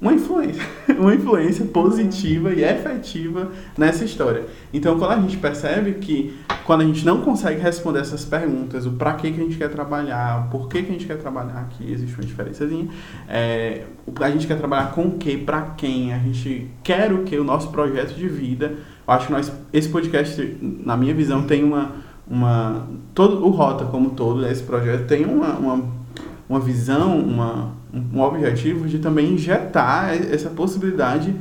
uma 0.00 0.12
influência, 0.12 0.62
uma 0.98 1.14
influência 1.14 1.64
positiva 1.64 2.52
e 2.52 2.62
efetiva 2.62 3.50
nessa 3.76 4.04
história. 4.04 4.44
Então, 4.72 4.98
quando 4.98 5.12
a 5.12 5.20
gente 5.20 5.38
percebe 5.38 5.94
que 5.94 6.36
quando 6.66 6.82
a 6.82 6.84
gente 6.84 7.04
não 7.06 7.22
consegue 7.22 7.60
responder 7.60 8.00
essas 8.00 8.24
perguntas, 8.24 8.86
o 8.86 8.92
para 8.92 9.14
que 9.14 9.30
que 9.30 9.40
a 9.40 9.44
gente 9.44 9.56
quer 9.56 9.70
trabalhar, 9.70 10.46
o 10.46 10.50
porquê 10.50 10.82
que 10.82 10.90
a 10.90 10.92
gente 10.92 11.06
quer 11.06 11.16
trabalhar 11.16 11.60
aqui, 11.60 11.90
existe 11.90 12.14
uma 12.14 12.24
diferençazinha. 12.24 12.88
É, 13.28 13.84
a 14.20 14.30
gente 14.30 14.46
quer 14.46 14.58
trabalhar 14.58 14.92
com 14.92 15.02
o 15.02 15.10
que, 15.12 15.38
para 15.38 15.62
quem, 15.76 16.12
a 16.12 16.18
gente 16.18 16.68
quer 16.82 17.12
o 17.12 17.22
que, 17.22 17.38
o 17.38 17.44
nosso 17.44 17.70
projeto 17.70 18.14
de 18.14 18.28
vida. 18.28 18.74
Eu 19.06 19.14
acho 19.14 19.26
que 19.28 19.32
nós, 19.32 19.52
esse 19.72 19.88
podcast, 19.88 20.58
na 20.60 20.96
minha 20.96 21.14
visão, 21.14 21.44
tem 21.44 21.62
uma, 21.62 21.92
uma 22.28 22.88
todo 23.14 23.46
o 23.46 23.50
Rota 23.50 23.84
como 23.84 24.10
todo, 24.10 24.46
esse 24.46 24.62
projeto 24.62 25.06
tem 25.06 25.24
uma, 25.24 25.54
uma, 25.54 25.84
uma 26.48 26.60
visão, 26.60 27.18
uma 27.18 27.74
um 27.92 28.20
objetivo 28.20 28.86
de 28.86 28.98
também 28.98 29.32
injetar 29.32 30.12
essa 30.14 30.50
possibilidade 30.50 31.34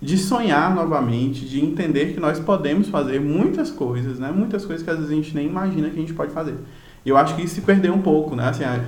de 0.00 0.18
sonhar 0.18 0.74
novamente, 0.74 1.46
de 1.46 1.64
entender 1.64 2.12
que 2.12 2.20
nós 2.20 2.38
podemos 2.38 2.88
fazer 2.88 3.20
muitas 3.20 3.70
coisas, 3.70 4.18
né? 4.18 4.30
Muitas 4.30 4.64
coisas 4.64 4.84
que 4.84 4.90
às 4.90 4.96
vezes 4.96 5.10
a 5.10 5.14
gente 5.14 5.34
nem 5.34 5.46
imagina 5.46 5.88
que 5.88 5.96
a 5.96 6.00
gente 6.00 6.12
pode 6.12 6.32
fazer. 6.32 6.54
Eu 7.04 7.16
acho 7.16 7.34
que 7.34 7.42
isso 7.42 7.54
se 7.54 7.60
perdeu 7.62 7.94
um 7.94 8.02
pouco, 8.02 8.36
né? 8.36 8.48
Assim, 8.48 8.64
a, 8.64 8.80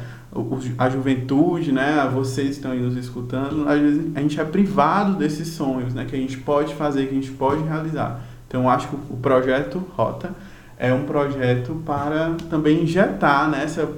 a 0.77 0.91
juventude, 0.91 1.73
né? 1.73 2.09
Vocês 2.13 2.51
estão 2.51 2.73
aí 2.73 2.81
nos 2.81 2.97
escutando, 2.97 3.67
às 3.67 3.81
vezes 3.81 4.13
a 4.15 4.21
gente 4.21 4.39
é 4.39 4.45
privado 4.45 5.15
desses 5.15 5.49
sonhos, 5.49 5.95
né? 5.95 6.05
Que 6.05 6.15
a 6.15 6.19
gente 6.19 6.37
pode 6.39 6.75
fazer, 6.75 7.07
que 7.07 7.13
a 7.13 7.21
gente 7.21 7.31
pode 7.31 7.63
realizar. 7.63 8.21
Então, 8.47 8.65
eu 8.65 8.69
acho 8.69 8.89
que 8.89 8.95
o 8.95 9.17
projeto 9.17 9.83
Rota 9.97 10.35
é 10.77 10.93
um 10.93 11.05
projeto 11.05 11.83
para 11.85 12.35
também 12.51 12.83
injetar 12.83 13.49
nessa 13.51 13.83
né? 13.85 13.89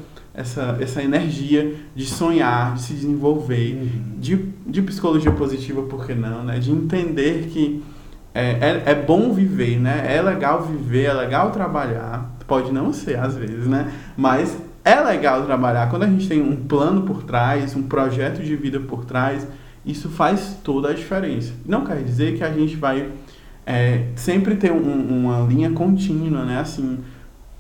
Essa, 0.41 0.77
essa 0.81 1.03
energia 1.03 1.75
de 1.95 2.07
sonhar, 2.07 2.75
de 2.75 2.83
se 2.83 2.93
desenvolver, 2.95 3.75
uhum. 3.75 4.19
de, 4.19 4.37
de 4.67 4.83
psicologia 4.83 5.31
positiva, 5.31 5.83
por 5.83 6.07
que 6.07 6.15
não, 6.15 6.43
né? 6.43 6.59
De 6.59 6.71
entender 6.71 7.49
que 7.53 7.83
é, 8.35 8.51
é, 8.51 8.83
é, 8.87 8.95
bom 8.95 9.33
viver, 9.33 9.79
né? 9.79 10.05
É 10.09 10.23
legal 10.23 10.63
viver, 10.63 11.05
é 11.05 11.13
legal 11.13 11.51
trabalhar. 11.51 12.37
Pode 12.47 12.73
não 12.73 12.93
ser 12.93 13.19
às 13.19 13.37
vezes, 13.37 13.67
né? 13.67 13.93
Mas 14.17 14.57
é 14.85 15.01
legal 15.01 15.45
trabalhar. 15.45 15.91
Quando 15.91 16.05
a 16.05 16.07
gente 16.07 16.27
tem 16.29 16.41
um 16.41 16.57
plano 16.57 17.03
por 17.03 17.23
trás, 17.23 17.77
um 17.77 17.83
projeto 17.83 18.43
de 18.43 18.57
vida 18.57 18.81
por 18.81 19.05
trás, 19.05 19.47
isso 19.85 20.09
faz 20.09 20.59
toda 20.65 20.91
a 20.91 20.95
diferença. 20.95 21.53
Não 21.67 21.85
quer 21.85 22.03
dizer 22.03 22.37
que 22.37 22.45
a 22.45 22.53
gente 22.53 22.77
vai 22.77 23.11
é, 23.67 24.07
sempre 24.17 24.57
ter 24.57 24.73
um, 24.73 25.27
uma 25.27 25.47
linha 25.47 25.71
contínua, 25.71 26.45
né? 26.45 26.61
Assim, 26.61 26.99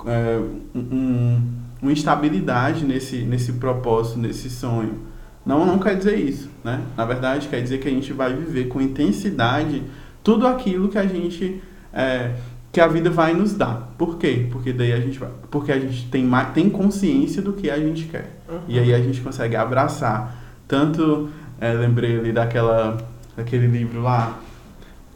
é, 0.06 0.40
um, 0.74 1.40
uma 1.82 1.92
instabilidade 1.92 2.84
nesse, 2.84 3.18
nesse 3.18 3.54
propósito, 3.54 4.18
nesse 4.18 4.50
sonho. 4.50 4.98
Não, 5.44 5.64
não 5.64 5.78
quer 5.78 5.96
dizer 5.96 6.16
isso, 6.16 6.50
né? 6.62 6.82
Na 6.96 7.04
verdade, 7.04 7.48
quer 7.48 7.62
dizer 7.62 7.78
que 7.78 7.88
a 7.88 7.90
gente 7.90 8.12
vai 8.12 8.32
viver 8.32 8.68
com 8.68 8.80
intensidade 8.80 9.82
tudo 10.22 10.46
aquilo 10.46 10.88
que 10.88 10.98
a 10.98 11.06
gente 11.06 11.62
é, 11.92 12.32
que 12.70 12.80
a 12.80 12.86
vida 12.86 13.10
vai 13.10 13.32
nos 13.34 13.54
dar. 13.54 13.92
Por 13.98 14.18
quê? 14.18 14.46
Porque 14.52 14.72
daí 14.72 14.92
a 14.92 15.00
gente 15.00 15.18
vai, 15.18 15.30
porque 15.50 15.72
a 15.72 15.80
gente 15.80 16.08
tem 16.08 16.24
mais, 16.24 16.52
tem 16.52 16.68
consciência 16.68 17.42
do 17.42 17.52
que 17.52 17.70
a 17.70 17.78
gente 17.78 18.04
quer. 18.04 18.40
Uhum. 18.48 18.60
E 18.68 18.78
aí 18.78 18.94
a 18.94 19.00
gente 19.00 19.20
consegue 19.20 19.56
abraçar 19.56 20.36
tanto 20.68 21.28
é, 21.60 21.72
lembrei 21.72 22.18
ali 22.18 22.32
daquela 22.32 22.98
daquele 23.36 23.66
livro 23.66 24.02
lá 24.02 24.38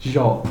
Jó. 0.01 0.43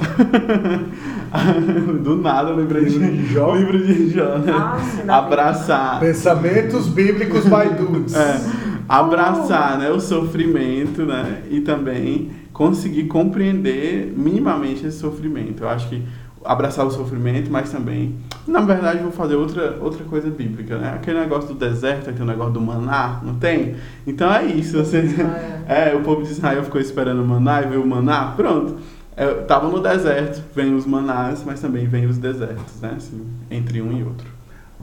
Do 2.04 2.18
nada 2.18 2.52
eu 2.52 2.56
lembrei 2.56 2.86
de, 2.86 3.00
de 3.00 3.34
Jó. 3.34 3.56
Livro 3.56 3.86
de 3.86 4.10
Jó, 4.10 4.38
né? 4.38 4.52
Ah, 4.54 5.18
Abraçar. 5.18 6.00
Pensamentos 6.00 6.88
bíblicos 6.88 7.44
by 7.46 7.70
dudes. 7.78 8.16
É, 8.16 8.40
abraçar, 8.88 9.76
oh. 9.76 9.78
né, 9.80 9.90
o 9.90 10.00
sofrimento, 10.00 11.06
né? 11.06 11.44
E 11.50 11.62
também 11.62 12.32
conseguir 12.52 13.06
compreender 13.06 14.14
minimamente 14.16 14.86
esse 14.86 15.00
sofrimento. 15.00 15.64
Eu 15.64 15.70
acho 15.70 15.90
que 15.90 16.04
abraçar 16.46 16.86
o 16.86 16.92
sofrimento, 16.92 17.50
mas 17.50 17.72
também, 17.72 18.16
na 18.46 18.62
verdade, 18.62 19.02
vou 19.02 19.12
fazer 19.12 19.36
outra, 19.36 19.78
outra 19.82 20.04
coisa 20.04 20.30
bíblica, 20.30 20.78
né? 20.78 20.94
Aquele 20.96 21.20
negócio 21.20 21.50
do 21.50 21.56
deserto, 21.56 22.10
aquele 22.10 22.28
negócio 22.28 22.54
do 22.54 22.62
maná, 22.62 23.22
não 23.24 23.36
tem? 23.36 23.76
Então 24.06 24.32
é 24.34 24.46
isso. 24.46 24.78
Você, 24.78 25.04
é, 25.68 25.96
o 25.96 26.02
povo 26.02 26.24
de 26.24 26.32
Israel 26.32 26.64
ficou 26.64 26.82
esperando 26.82 27.22
o 27.22 27.26
maná 27.26 27.62
e 27.62 27.68
veio 27.68 27.82
o 27.82 27.88
maná, 27.88 28.34
pronto. 28.36 28.76
Eu 29.16 29.46
tava 29.46 29.68
no 29.68 29.80
deserto, 29.80 30.42
vem 30.56 30.74
os 30.74 30.88
manás, 30.88 31.44
mas 31.46 31.60
também 31.62 31.86
vem 31.88 32.08
os 32.08 32.18
desertos, 32.18 32.82
né? 32.82 32.96
Assim, 32.98 33.26
entre 33.50 33.80
um 33.82 33.92
e 33.92 34.04
outro. 34.04 34.28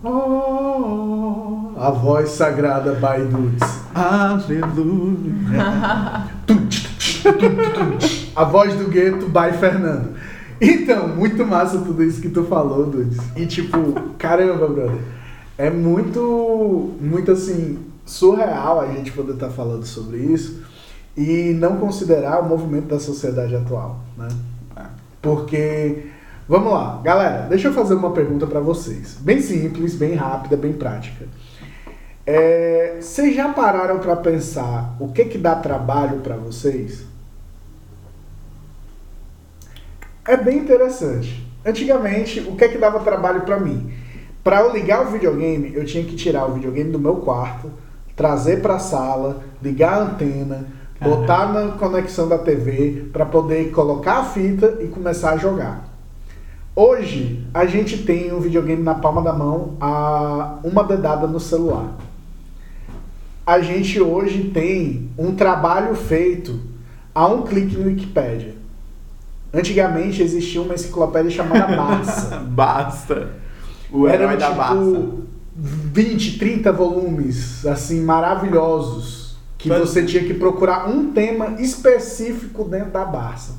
Oh, 0.03 1.73
a 1.77 1.91
voz 1.91 2.31
sagrada 2.31 2.93
by 2.93 3.25
Dudes. 3.25 3.81
Aleluia. 3.93 5.61
a 8.37 8.45
voz 8.45 8.75
do 8.77 8.89
gueto 8.89 9.27
by 9.27 9.53
Fernando. 9.59 10.15
Então, 10.61 11.09
muito 11.09 11.45
massa 11.45 11.79
tudo 11.79 12.03
isso 12.03 12.21
que 12.21 12.29
tu 12.29 12.45
falou, 12.45 12.87
Dudes. 12.87 13.19
E 13.37 13.47
tipo, 13.47 13.93
caramba, 14.17 14.69
brother. 14.69 15.03
É 15.59 15.71
muito, 15.71 16.95
muito 17.01 17.33
assim, 17.33 17.79
surreal 18.07 18.81
a 18.81 18.87
gente 18.87 19.11
poder 19.13 19.33
estar 19.33 19.49
tá 19.49 19.53
falando 19.53 19.85
sobre 19.85 20.19
isso 20.19 20.70
e 21.21 21.53
não 21.53 21.77
considerar 21.77 22.41
o 22.41 22.49
movimento 22.49 22.87
da 22.87 22.99
sociedade 22.99 23.55
atual, 23.55 24.01
né? 24.17 24.29
É. 24.75 24.83
Porque 25.21 26.07
vamos 26.49 26.73
lá, 26.73 26.99
galera, 27.05 27.47
deixa 27.47 27.69
eu 27.69 27.75
fazer 27.75 27.93
uma 27.93 28.13
pergunta 28.13 28.47
para 28.47 28.61
vocês, 28.61 29.19
bem 29.21 29.43
simples, 29.43 29.95
bem 29.95 30.15
rápida, 30.15 30.57
bem 30.57 30.73
prática. 30.73 31.27
É, 32.27 32.97
vocês 33.01 33.37
já 33.37 33.53
pararam 33.53 33.99
para 33.99 34.17
pensar 34.17 34.97
o 34.99 35.09
que 35.09 35.27
que 35.27 35.37
dá 35.37 35.55
trabalho 35.57 36.21
para 36.21 36.37
vocês? 36.37 37.05
É 40.27 40.37
bem 40.39 40.59
interessante. 40.59 41.47
Antigamente, 41.67 42.41
o 42.41 42.57
que 42.57 42.65
é 42.65 42.69
que 42.69 42.79
dava 42.79 43.01
trabalho 43.01 43.43
para 43.43 43.61
mim? 43.61 43.93
Para 44.43 44.61
eu 44.61 44.73
ligar 44.73 45.07
o 45.07 45.11
videogame, 45.11 45.75
eu 45.75 45.85
tinha 45.85 46.03
que 46.03 46.17
tirar 46.17 46.47
o 46.47 46.55
videogame 46.55 46.91
do 46.91 46.99
meu 46.99 47.17
quarto, 47.17 47.71
trazer 48.17 48.63
para 48.63 48.77
a 48.77 48.79
sala, 48.79 49.43
ligar 49.63 49.95
a 49.95 50.03
antena, 50.03 50.67
botar 51.01 51.53
na 51.53 51.73
conexão 51.73 52.29
da 52.29 52.37
TV 52.37 53.07
para 53.13 53.25
poder 53.25 53.71
colocar 53.71 54.19
a 54.19 54.25
fita 54.25 54.79
e 54.81 54.89
começar 54.89 55.33
a 55.33 55.37
jogar. 55.39 55.89
Hoje 56.77 57.45
a 57.55 57.65
gente 57.65 57.99
tem 57.99 58.33
um 58.33 58.41
videogame 58.41 58.83
na 58.83 58.95
palma 58.95 59.23
da 59.23 59.33
mão 59.33 59.77
a 59.81 60.59
uma 60.63 60.85
dedada 60.85 61.27
no 61.27 61.41
celular. 61.41 61.95
A 63.47 63.61
gente 63.61 64.01
hoje 64.01 64.51
tem 64.55 65.11
um 65.19 65.35
trabalho 65.35 65.95
feito 65.97 66.61
a 67.15 67.27
um 67.27 67.43
clique 67.43 67.77
no 67.77 67.87
Wikipedia. 67.87 68.55
Antigamente 69.53 70.23
existia 70.23 70.63
uma 70.63 70.75
enciclopédia 70.75 71.31
chamada 71.31 71.75
Barça. 71.75 72.37
Basta. 72.47 73.31
O 73.91 74.07
Era 74.07 74.37
tipo 74.37 74.55
Barça. 74.55 75.31
20, 75.57 76.39
30 76.39 76.73
volumes 76.73 77.67
assim 77.67 78.03
maravilhosos 78.03 79.20
que 79.61 79.69
Mas... 79.69 79.81
você 79.81 80.05
tinha 80.05 80.25
que 80.25 80.35
procurar 80.35 80.89
um 80.89 81.13
tema 81.13 81.61
específico 81.61 82.65
dentro 82.65 82.91
da 82.91 83.05
Barça 83.05 83.55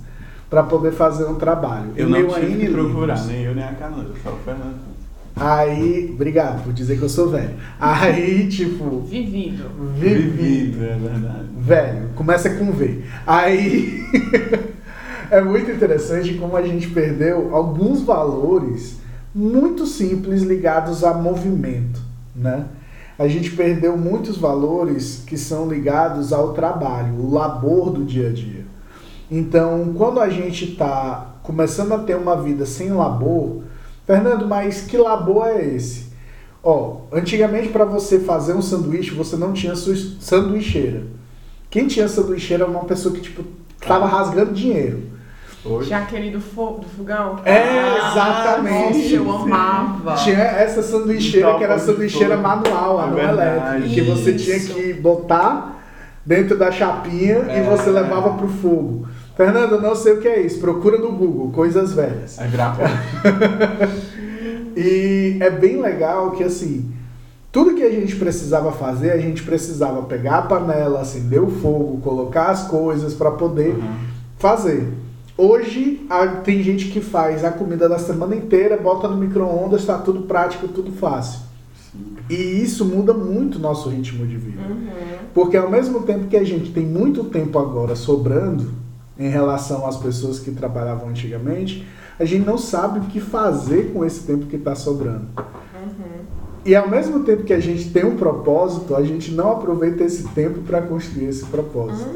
para 0.50 0.64
poder 0.64 0.92
fazer 0.92 1.26
um 1.26 1.36
trabalho. 1.36 1.92
Eu 1.96 2.10
não 2.10 2.28
tive 2.28 2.66
que 2.66 2.70
procurar, 2.72 3.24
nem 3.26 3.44
eu 3.44 3.56
nem 3.56 3.64
a 3.64 3.74
Canuda, 3.74 4.12
só 4.22 4.32
o 4.32 4.38
Fernando. 4.44 4.92
Aí, 5.36 6.12
obrigado 6.14 6.64
por 6.64 6.74
dizer 6.74 6.98
que 6.98 7.04
eu 7.04 7.10
sou 7.10 7.30
velho. 7.30 7.56
Aí, 7.80 8.50
tipo. 8.50 9.00
Vivido. 9.02 9.64
Vivido, 9.96 10.32
vivido 10.38 10.84
é 10.84 10.98
verdade. 10.98 11.46
Velho, 11.58 12.10
começa 12.16 12.50
com 12.50 12.72
V. 12.74 13.02
Aí. 13.26 14.04
é 15.32 15.42
muito 15.42 15.72
interessante 15.72 16.34
como 16.34 16.58
a 16.58 16.62
gente 16.62 16.88
perdeu 16.88 17.56
alguns 17.56 18.02
valores 18.02 19.00
muito 19.34 19.86
simples 19.86 20.42
ligados 20.42 21.06
a 21.06 21.14
movimento, 21.14 22.02
né? 22.36 22.66
A 23.22 23.28
gente 23.28 23.52
perdeu 23.52 23.96
muitos 23.96 24.36
valores 24.36 25.24
que 25.28 25.38
são 25.38 25.70
ligados 25.70 26.34
ao 26.34 26.54
trabalho, 26.54 27.14
o 27.20 27.32
labor 27.32 27.92
do 27.92 28.04
dia 28.04 28.30
a 28.30 28.34
dia. 28.34 28.66
Então, 29.30 29.94
quando 29.96 30.20
a 30.20 30.28
gente 30.28 30.72
está 30.72 31.36
começando 31.44 31.92
a 31.92 32.00
ter 32.00 32.18
uma 32.18 32.42
vida 32.42 32.66
sem 32.66 32.90
labor, 32.90 33.62
Fernando, 34.08 34.48
mas 34.48 34.82
que 34.82 34.98
labor 34.98 35.46
é 35.46 35.64
esse? 35.64 36.08
Ó, 36.64 37.02
antigamente 37.12 37.70
para 37.70 37.86
você 37.86 38.20
fazer 38.20 38.56
um 38.56 38.62
sanduíche, 38.62 39.12
você 39.12 39.36
não 39.36 39.54
tinha 39.54 39.76
sanduicheira. 39.76 41.04
Quem 41.70 41.86
tinha 41.86 42.08
sanduicheira 42.08 42.64
era 42.64 42.72
uma 42.72 42.86
pessoa 42.86 43.14
que 43.14 43.22
tipo 43.22 43.44
tava 43.80 44.08
rasgando 44.08 44.52
dinheiro. 44.52 45.11
Hoje. 45.64 45.88
Tinha 45.88 46.00
aquele 46.00 46.32
do, 46.32 46.42
fo 46.42 46.80
do 46.80 46.88
fogão. 46.88 47.40
É, 47.46 47.98
exatamente. 47.98 49.16
Nossa, 49.16 49.16
eu 49.16 49.32
amava. 49.32 50.16
Tinha 50.16 50.38
essa 50.40 50.82
sanduicheira 50.82 51.56
que 51.56 51.64
era 51.64 51.78
sanduicheira 51.78 52.36
manual, 52.38 53.00
a 53.00 53.08
não 53.08 53.20
elétrica. 53.20 53.88
Que 53.90 54.02
você 54.02 54.34
tinha 54.34 54.60
que 54.60 54.94
botar 54.94 55.80
dentro 56.26 56.58
da 56.58 56.72
chapinha 56.72 57.46
é, 57.48 57.60
e 57.60 57.70
você 57.70 57.92
levava 57.92 58.34
pro 58.34 58.48
fogo. 58.48 59.08
Fernando, 59.36 59.80
não 59.80 59.96
sei 59.96 60.14
o 60.14 60.20
que 60.22 60.28
é 60.28 60.42
isso. 60.42 60.60
Procura 60.60 60.98
no 60.98 61.12
Google, 61.12 61.52
coisas 61.52 61.94
velhas. 61.94 62.40
É 62.40 62.48
gráfico. 62.48 62.88
e 64.76 65.38
é 65.40 65.50
bem 65.50 65.82
legal 65.82 66.32
que 66.32 66.44
assim. 66.44 66.92
Tudo 67.52 67.76
que 67.76 67.84
a 67.84 67.90
gente 67.92 68.16
precisava 68.16 68.72
fazer, 68.72 69.12
a 69.12 69.18
gente 69.18 69.44
precisava 69.44 70.02
pegar 70.04 70.38
a 70.38 70.42
panela, 70.44 71.02
acender 71.02 71.42
o 71.44 71.52
fogo, 71.52 72.00
colocar 72.02 72.48
as 72.50 72.64
coisas 72.68 73.14
para 73.14 73.30
poder 73.32 73.76
Uhum. 73.76 73.94
fazer. 74.40 74.88
Hoje 75.38 76.06
a- 76.10 76.28
tem 76.28 76.62
gente 76.62 76.90
que 76.90 77.02
faz 77.02 77.44
a 77.44 77.52
comida 77.52 77.88
da 77.88 77.98
semana 77.98 78.36
inteira, 78.36 78.78
bota 78.78 79.08
no 79.08 79.18
micro-ondas, 79.18 79.82
está 79.82 79.98
tudo 79.98 80.24
prático, 80.24 80.68
tudo 80.68 80.92
fácil. 80.92 81.40
Sim. 81.92 82.16
E 82.30 82.36
isso 82.62 82.86
muda 82.86 83.14
muito 83.14 83.58
o 83.58 83.60
nosso 83.60 83.90
ritmo 83.90 84.26
de 84.26 84.38
vida. 84.38 84.62
Uhum. 84.62 84.88
Porque 85.34 85.58
ao 85.58 85.70
mesmo 85.70 86.02
tempo 86.04 86.28
que 86.28 86.38
a 86.38 86.44
gente 86.44 86.72
tem 86.72 86.86
muito 86.86 87.24
tempo 87.26 87.58
agora 87.58 87.96
sobrando 87.96 88.72
em 89.18 89.30
relação 89.30 89.86
às 89.88 89.98
pessoas 89.98 90.40
que 90.40 90.52
trabalhavam 90.52 91.10
antigamente, 91.10 91.86
a 92.20 92.26
gente 92.26 92.46
não 92.46 92.58
sabe 92.58 93.00
o 93.00 93.04
que 93.04 93.20
fazer 93.20 93.92
com 93.94 94.06
esse 94.06 94.22
tempo 94.22 94.46
que 94.46 94.56
está 94.56 94.76
sobrando. 94.76 95.28
Uhum. 95.38 96.22
E 96.64 96.76
ao 96.76 96.88
mesmo 96.88 97.24
tempo 97.24 97.44
que 97.44 97.54
a 97.54 97.60
gente 97.60 97.90
tem 97.90 98.06
um 98.06 98.16
propósito, 98.16 98.96
a 98.96 99.04
gente 99.04 99.32
não 99.32 99.54
aproveita 99.54 100.04
esse 100.04 100.28
tempo 100.30 100.60
para 100.62 100.82
construir 100.82 101.26
esse 101.26 101.46
propósito. 101.46 102.08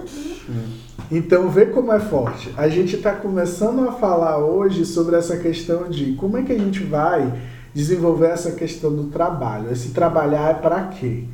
Então 1.12 1.50
vê 1.50 1.68
como 1.68 1.94
é 1.94 2.00
forte. 2.00 2.52
A 2.58 2.68
gente 2.68 2.96
está 2.96 3.12
começando 3.14 3.88
a 3.88 3.92
falar 3.92 4.38
hoje 4.40 4.86
sobre 4.86 5.16
essa 5.16 5.38
questão 5.38 5.90
de 5.90 6.14
como 6.14 6.38
é 6.38 6.44
que 6.44 6.52
a 6.52 6.58
gente 6.58 6.84
vai 6.84 7.32
desenvolver 7.74 8.28
essa 8.28 8.52
questão 8.52 8.96
do 8.96 9.06
trabalho. 9.06 9.72
Esse 9.72 9.90
trabalhar 9.90 10.52
é 10.52 10.54
para 10.56 10.84
quê? 10.88 11.26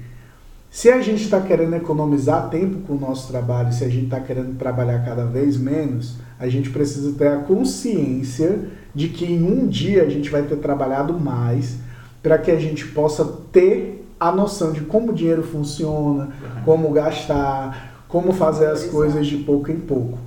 Se 0.69 0.89
a 0.89 1.01
gente 1.01 1.23
está 1.23 1.39
querendo 1.39 1.75
economizar 1.75 2.49
tempo 2.49 2.79
com 2.87 2.93
o 2.93 2.99
nosso 2.99 3.27
trabalho, 3.29 3.73
se 3.73 3.83
a 3.83 3.89
gente 3.89 4.05
está 4.05 4.19
querendo 4.19 4.57
trabalhar 4.57 5.03
cada 5.05 5.25
vez 5.25 5.57
menos, 5.57 6.15
a 6.39 6.47
gente 6.47 6.69
precisa 6.69 7.11
ter 7.13 7.27
a 7.27 7.37
consciência 7.37 8.59
de 8.95 9.09
que 9.09 9.25
em 9.25 9.43
um 9.43 9.67
dia 9.67 10.03
a 10.03 10.09
gente 10.09 10.29
vai 10.29 10.43
ter 10.43 10.55
trabalhado 10.57 11.13
mais 11.19 11.77
para 12.23 12.37
que 12.37 12.51
a 12.51 12.59
gente 12.59 12.87
possa 12.87 13.25
ter 13.51 14.07
a 14.19 14.31
noção 14.31 14.71
de 14.71 14.81
como 14.81 15.11
o 15.11 15.13
dinheiro 15.13 15.43
funciona, 15.43 16.29
como 16.63 16.91
gastar, 16.91 17.90
como 18.11 18.33
fazer 18.33 18.67
as 18.67 18.83
coisas 18.85 19.25
de 19.25 19.37
pouco 19.37 19.71
em 19.71 19.79
pouco. 19.79 20.17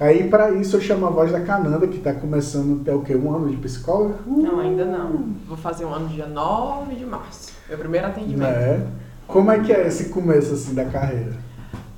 Aí, 0.00 0.28
para 0.28 0.50
isso, 0.50 0.76
eu 0.76 0.80
chamo 0.80 1.06
a 1.06 1.10
voz 1.10 1.30
da 1.30 1.40
Cananda, 1.40 1.86
que 1.86 1.98
está 1.98 2.12
começando 2.12 2.80
até 2.80 2.92
o 2.92 3.00
quê? 3.02 3.14
Um 3.14 3.32
ano 3.34 3.48
de 3.48 3.56
psicóloga? 3.58 4.16
Não, 4.26 4.58
ainda 4.58 4.84
não. 4.84 5.26
Vou 5.46 5.56
fazer 5.56 5.84
um 5.84 5.92
ano 5.94 6.08
dia 6.08 6.26
9 6.26 6.94
de 6.96 7.04
março. 7.06 7.52
Meu 7.68 7.78
primeiro 7.78 8.06
atendimento. 8.08 8.50
Né? 8.50 8.86
Como 9.28 9.50
é 9.50 9.60
que 9.60 9.72
é 9.72 9.86
esse 9.86 10.06
começo 10.08 10.52
assim 10.54 10.74
da 10.74 10.84
carreira? 10.86 11.32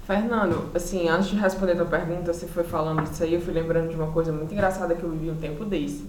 Fernando, 0.07 0.67
assim, 0.75 1.09
antes 1.09 1.29
de 1.31 1.37
responder 1.37 1.73
a 1.73 1.77
tua 1.77 1.87
pergunta, 1.87 2.33
você 2.33 2.47
foi 2.47 2.63
falando 2.63 3.03
disso 3.03 3.25
aí, 3.25 3.35
eu 3.35 3.41
fui 3.41 3.53
lembrando 3.53 3.89
de 3.89 3.97
uma 3.97 4.07
coisa 4.09 4.31
muito 4.31 4.53
engraçada 4.53 4.95
que 4.95 5.03
eu 5.03 5.11
vivi 5.11 5.31
um 5.31 5.35
tempo 5.37 5.65
desse. 5.65 6.05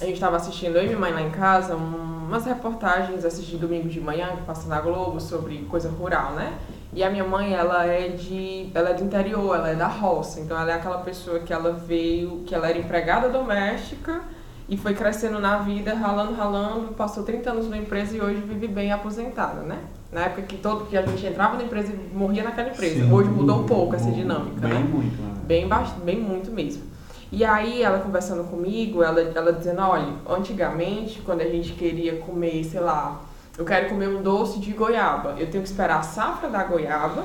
A 0.00 0.04
gente 0.04 0.14
estava 0.14 0.36
assistindo, 0.36 0.76
eu 0.76 0.82
e 0.82 0.86
minha 0.86 0.98
mãe 0.98 1.12
lá 1.12 1.22
em 1.22 1.30
casa, 1.30 1.74
um- 1.76 2.26
umas 2.26 2.44
reportagens, 2.44 3.24
assisti 3.24 3.56
domingo 3.56 3.88
de 3.88 4.00
manhã, 4.00 4.28
que 4.36 4.42
passa 4.42 4.66
na 4.68 4.80
Globo, 4.80 5.18
sobre 5.20 5.58
coisa 5.70 5.88
rural, 5.88 6.32
né? 6.32 6.52
E 6.94 7.02
a 7.02 7.08
minha 7.08 7.24
mãe, 7.24 7.54
ela 7.54 7.86
é 7.86 8.08
de, 8.08 8.68
ela 8.74 8.90
é 8.90 8.94
do 8.94 9.02
interior, 9.04 9.56
ela 9.56 9.70
é 9.70 9.74
da 9.74 9.88
roça, 9.88 10.40
então 10.40 10.58
ela 10.60 10.72
é 10.72 10.74
aquela 10.74 10.98
pessoa 10.98 11.38
que 11.38 11.50
ela 11.52 11.72
veio, 11.72 12.42
que 12.46 12.54
ela 12.54 12.68
era 12.68 12.78
empregada 12.78 13.30
doméstica 13.30 14.20
e 14.68 14.76
foi 14.76 14.94
crescendo 14.94 15.40
na 15.40 15.58
vida, 15.58 15.94
ralando, 15.94 16.34
ralando, 16.34 16.88
passou 16.94 17.22
30 17.24 17.50
anos 17.50 17.68
na 17.68 17.78
empresa 17.78 18.14
e 18.16 18.20
hoje 18.20 18.42
vive 18.42 18.68
bem 18.68 18.92
aposentada, 18.92 19.62
né? 19.62 19.78
Na 20.12 20.26
época 20.26 20.42
que 20.42 20.58
todo 20.58 20.84
que 20.84 20.96
a 20.96 21.04
gente 21.06 21.24
entrava 21.24 21.56
na 21.56 21.64
empresa 21.64 21.92
e 21.94 22.14
morria 22.14 22.44
naquela 22.44 22.68
empresa. 22.68 23.04
Sim. 23.04 23.10
Hoje 23.12 23.30
mudou 23.30 23.60
um 23.60 23.66
pouco 23.66 23.94
essa 23.96 24.10
dinâmica, 24.10 24.60
Bem 24.60 24.74
né? 24.74 24.80
muito. 24.80 25.22
né? 25.22 25.32
Bem, 25.44 25.66
baixo, 25.66 25.94
bem 26.04 26.20
muito 26.20 26.50
mesmo. 26.50 26.82
E 27.30 27.42
aí, 27.42 27.82
ela 27.82 28.00
conversando 28.00 28.44
comigo, 28.44 29.02
ela, 29.02 29.18
ela 29.34 29.54
dizendo, 29.54 29.80
olha, 29.80 30.12
antigamente, 30.28 31.22
quando 31.22 31.40
a 31.40 31.48
gente 31.48 31.72
queria 31.72 32.16
comer, 32.16 32.62
sei 32.64 32.80
lá, 32.80 33.22
eu 33.58 33.64
quero 33.64 33.88
comer 33.88 34.08
um 34.08 34.22
doce 34.22 34.58
de 34.58 34.72
goiaba, 34.72 35.36
eu 35.38 35.50
tenho 35.50 35.62
que 35.62 35.68
esperar 35.68 35.98
a 35.98 36.02
safra 36.02 36.48
da 36.48 36.64
goiaba 36.64 37.24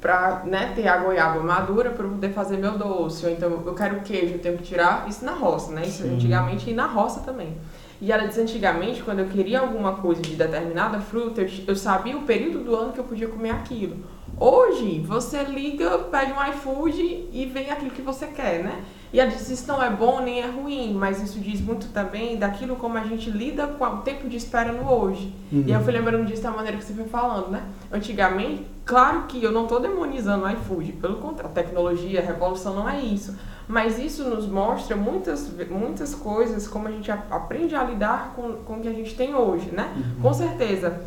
pra 0.00 0.42
né, 0.44 0.72
ter 0.74 0.86
a 0.88 0.98
goiaba 0.98 1.40
madura 1.40 1.90
para 1.90 2.06
poder 2.06 2.30
fazer 2.30 2.56
meu 2.56 2.78
doce. 2.78 3.26
Ou 3.26 3.32
então, 3.32 3.62
eu 3.64 3.74
quero 3.74 4.00
queijo, 4.00 4.34
eu 4.34 4.38
tenho 4.38 4.56
que 4.56 4.62
tirar 4.62 5.06
isso 5.08 5.24
na 5.24 5.32
roça, 5.32 5.72
né? 5.72 5.82
Isso 5.82 6.02
Sim. 6.02 6.14
antigamente 6.14 6.70
e 6.70 6.74
na 6.74 6.86
roça 6.86 7.20
também. 7.20 7.56
E 8.00 8.12
ela 8.12 8.26
diz, 8.26 8.36
antigamente, 8.38 9.02
quando 9.02 9.20
eu 9.20 9.26
queria 9.26 9.60
alguma 9.60 9.96
coisa 9.96 10.20
de 10.20 10.36
determinada 10.36 11.00
fruta, 11.00 11.40
eu, 11.40 11.48
eu 11.66 11.76
sabia 11.76 12.16
o 12.16 12.22
período 12.22 12.62
do 12.62 12.76
ano 12.76 12.92
que 12.92 13.00
eu 13.00 13.04
podia 13.04 13.26
comer 13.26 13.50
aquilo. 13.50 13.96
Hoje, 14.38 15.00
você 15.00 15.44
liga, 15.44 15.98
pede 15.98 16.32
um 16.32 16.50
iFood 16.50 17.28
e 17.32 17.50
vem 17.52 17.70
aquilo 17.70 17.90
que 17.90 18.02
você 18.02 18.26
quer, 18.26 18.62
né? 18.62 18.84
E 19.16 19.20
ela 19.20 19.30
diz, 19.30 19.48
isso 19.48 19.66
não 19.66 19.82
é 19.82 19.88
bom 19.88 20.20
nem 20.20 20.42
é 20.42 20.46
ruim, 20.46 20.92
mas 20.92 21.22
isso 21.22 21.40
diz 21.40 21.58
muito 21.58 21.86
também 21.88 22.36
daquilo 22.36 22.76
como 22.76 22.98
a 22.98 23.04
gente 23.04 23.30
lida 23.30 23.66
com 23.66 23.82
o 23.82 23.96
tempo 24.02 24.28
de 24.28 24.36
espera 24.36 24.72
no 24.72 24.92
hoje. 24.92 25.34
Uhum. 25.50 25.64
E 25.66 25.72
eu 25.72 25.80
fui 25.80 25.90
lembrando 25.94 26.26
disso 26.26 26.42
da 26.42 26.50
maneira 26.50 26.76
que 26.76 26.84
você 26.84 26.92
foi 26.92 27.06
falando, 27.06 27.48
né? 27.48 27.62
Antigamente, 27.90 28.66
claro 28.84 29.22
que 29.22 29.42
eu 29.42 29.50
não 29.50 29.62
estou 29.62 29.80
demonizando 29.80 30.44
o 30.44 30.50
iFood, 30.50 30.92
pelo 31.00 31.16
contrário, 31.16 31.50
a 31.50 31.54
tecnologia, 31.54 32.20
a 32.20 32.22
revolução 32.22 32.74
não 32.74 32.86
é 32.86 33.00
isso. 33.00 33.34
Mas 33.66 33.98
isso 33.98 34.22
nos 34.28 34.46
mostra 34.46 34.94
muitas, 34.94 35.50
muitas 35.70 36.14
coisas, 36.14 36.68
como 36.68 36.86
a 36.86 36.90
gente 36.90 37.10
a- 37.10 37.22
aprende 37.30 37.74
a 37.74 37.82
lidar 37.84 38.34
com, 38.36 38.52
com 38.52 38.74
o 38.74 38.80
que 38.82 38.88
a 38.88 38.92
gente 38.92 39.14
tem 39.16 39.34
hoje, 39.34 39.70
né? 39.72 39.94
Com 40.20 40.34
certeza, 40.34 41.00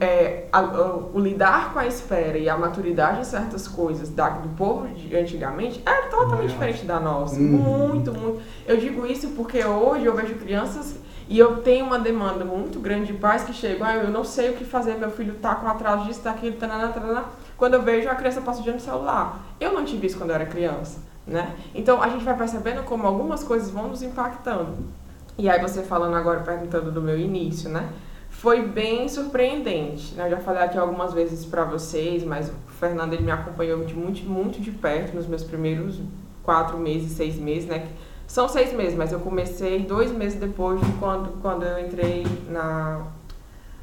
é, 0.00 0.46
a- 0.52 0.58
a- 0.58 0.96
o 1.12 1.18
lidar 1.20 1.72
com 1.72 1.78
a 1.78 1.86
espera 1.86 2.36
e 2.36 2.48
a 2.48 2.56
maturidade 2.56 3.20
em 3.20 3.24
certas 3.24 3.68
coisas 3.68 4.08
da, 4.08 4.28
do 4.30 4.48
povo 4.56 4.88
de 4.88 5.16
antigamente 5.16 5.80
é 5.86 6.02
totalmente 6.08 6.50
diferente 6.50 6.84
da 6.84 6.98
nossa. 6.98 7.36
Uhum. 7.38 7.46
Muito, 7.88 8.12
muito. 8.12 8.40
Eu 8.66 8.76
digo 8.76 9.06
isso 9.06 9.28
porque 9.36 9.64
hoje 9.64 10.04
eu 10.04 10.14
vejo 10.14 10.34
crianças 10.34 10.96
e 11.28 11.38
eu 11.38 11.56
tenho 11.62 11.84
uma 11.86 11.98
demanda 11.98 12.44
muito 12.44 12.80
grande 12.80 13.12
de 13.12 13.18
pais 13.18 13.44
que 13.44 13.52
chegam, 13.52 13.86
ah, 13.86 13.94
eu 13.96 14.10
não 14.10 14.24
sei 14.24 14.50
o 14.50 14.54
que 14.54 14.64
fazer, 14.64 14.94
meu 14.96 15.10
filho 15.10 15.34
tá 15.34 15.54
com 15.54 15.68
atraso 15.68 16.06
disso, 16.06 16.22
daquilo, 16.24 16.56
tanana, 16.56 16.88
tanana. 16.88 17.24
Quando 17.56 17.74
eu 17.74 17.82
vejo 17.82 18.08
a 18.08 18.14
criança 18.14 18.40
passa 18.40 18.60
o 18.60 18.62
dia 18.64 18.72
no 18.72 18.80
celular. 18.80 19.40
Eu 19.60 19.72
não 19.72 19.84
tive 19.84 20.06
isso 20.06 20.16
quando 20.18 20.30
eu 20.30 20.36
era 20.36 20.46
criança, 20.46 20.98
né? 21.26 21.54
Então 21.74 22.02
a 22.02 22.08
gente 22.08 22.24
vai 22.24 22.36
percebendo 22.36 22.82
como 22.82 23.06
algumas 23.06 23.44
coisas 23.44 23.70
vão 23.70 23.88
nos 23.88 24.02
impactando. 24.02 24.74
E 25.36 25.48
aí 25.48 25.60
você 25.60 25.82
falando 25.82 26.16
agora, 26.16 26.40
perguntando 26.40 26.90
do 26.90 27.00
meu 27.00 27.16
início, 27.18 27.68
né? 27.70 27.88
Foi 28.38 28.62
bem 28.62 29.08
surpreendente. 29.08 30.14
né? 30.14 30.26
Eu 30.26 30.30
já 30.30 30.36
falei 30.36 30.62
aqui 30.62 30.78
algumas 30.78 31.12
vezes 31.12 31.44
pra 31.44 31.64
vocês, 31.64 32.22
mas 32.22 32.48
o 32.48 32.52
Fernando 32.78 33.12
ele 33.12 33.24
me 33.24 33.32
acompanhou 33.32 33.84
de 33.84 33.94
muito, 33.94 34.22
muito 34.30 34.60
de 34.60 34.70
perto 34.70 35.16
nos 35.16 35.26
meus 35.26 35.42
primeiros 35.42 36.00
quatro 36.44 36.78
meses, 36.78 37.10
seis 37.10 37.34
meses, 37.34 37.68
né? 37.68 37.88
São 38.28 38.48
seis 38.48 38.72
meses, 38.72 38.96
mas 38.96 39.10
eu 39.10 39.18
comecei 39.18 39.80
dois 39.80 40.12
meses 40.12 40.38
depois 40.38 40.80
de 40.80 40.92
quando, 41.00 41.32
quando 41.42 41.64
eu 41.64 41.84
entrei 41.84 42.24
na, 42.48 43.08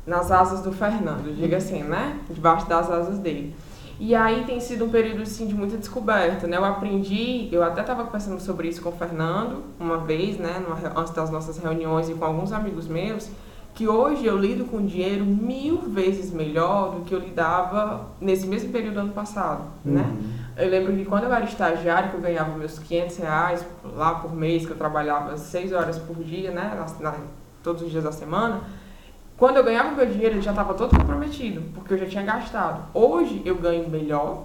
nas 0.08 0.32
asas 0.32 0.62
do 0.62 0.72
Fernando, 0.72 1.36
diga 1.36 1.58
assim, 1.58 1.84
né? 1.84 2.18
Debaixo 2.30 2.66
das 2.70 2.90
asas 2.90 3.20
dele. 3.20 3.54
E 4.00 4.16
aí 4.16 4.46
tem 4.46 4.62
sido 4.62 4.86
um 4.86 4.90
período 4.90 5.24
assim, 5.24 5.48
de 5.48 5.54
muita 5.54 5.76
descoberta, 5.76 6.48
né? 6.48 6.56
Eu 6.56 6.64
aprendi, 6.64 7.50
eu 7.52 7.62
até 7.62 7.82
estava 7.82 8.06
conversando 8.06 8.40
sobre 8.40 8.70
isso 8.70 8.82
com 8.82 8.88
o 8.88 8.94
Fernando 8.94 9.64
uma 9.78 9.98
vez, 9.98 10.38
né? 10.38 10.64
Numa, 10.66 10.98
antes 10.98 11.12
das 11.14 11.30
nossas 11.30 11.58
reuniões 11.58 12.08
e 12.08 12.14
com 12.14 12.24
alguns 12.24 12.54
amigos 12.54 12.88
meus, 12.88 13.30
que 13.76 13.88
hoje 13.90 14.26
eu 14.26 14.38
lido 14.38 14.64
com 14.66 14.86
dinheiro 14.86 15.26
mil 15.26 15.80
vezes 15.82 16.32
melhor 16.32 16.92
do 16.96 17.02
que 17.02 17.14
eu 17.14 17.20
lidava 17.20 18.08
nesse 18.22 18.48
mesmo 18.48 18.72
período 18.72 19.02
ano 19.02 19.12
passado, 19.12 19.64
né? 19.84 20.02
Uhum. 20.02 20.32
Eu 20.58 20.70
lembro 20.70 20.94
que 20.96 21.04
quando 21.04 21.26
eu 21.26 21.34
era 21.34 21.44
estagiário, 21.44 22.10
que 22.10 22.16
eu 22.16 22.22
ganhava 22.22 22.58
meus 22.58 22.80
500 22.80 23.18
reais 23.18 23.66
lá 23.84 24.16
por 24.16 24.34
mês, 24.34 24.66
que 24.66 24.72
eu 24.72 24.78
trabalhava 24.78 25.36
6 25.38 25.74
horas 25.74 26.00
por 26.00 26.16
dia, 26.24 26.52
né? 26.52 26.74
na- 27.02 27.12
na- 27.12 27.18
todos 27.62 27.82
os 27.82 27.92
dias 27.92 28.04
da 28.06 28.14
semana. 28.14 28.62
Quando 29.38 29.58
eu 29.58 29.64
ganhava 29.66 29.92
meu 29.92 30.06
dinheiro, 30.06 30.36
ele 30.36 30.42
já 30.42 30.52
estava 30.52 30.74
todo 30.74 30.98
comprometido, 30.98 31.62
porque 31.74 31.94
eu 31.94 31.98
já 31.98 32.06
tinha 32.06 32.24
gastado. 32.24 32.86
Hoje 32.94 33.42
eu 33.44 33.56
ganho 33.56 33.90
melhor, 33.90 34.44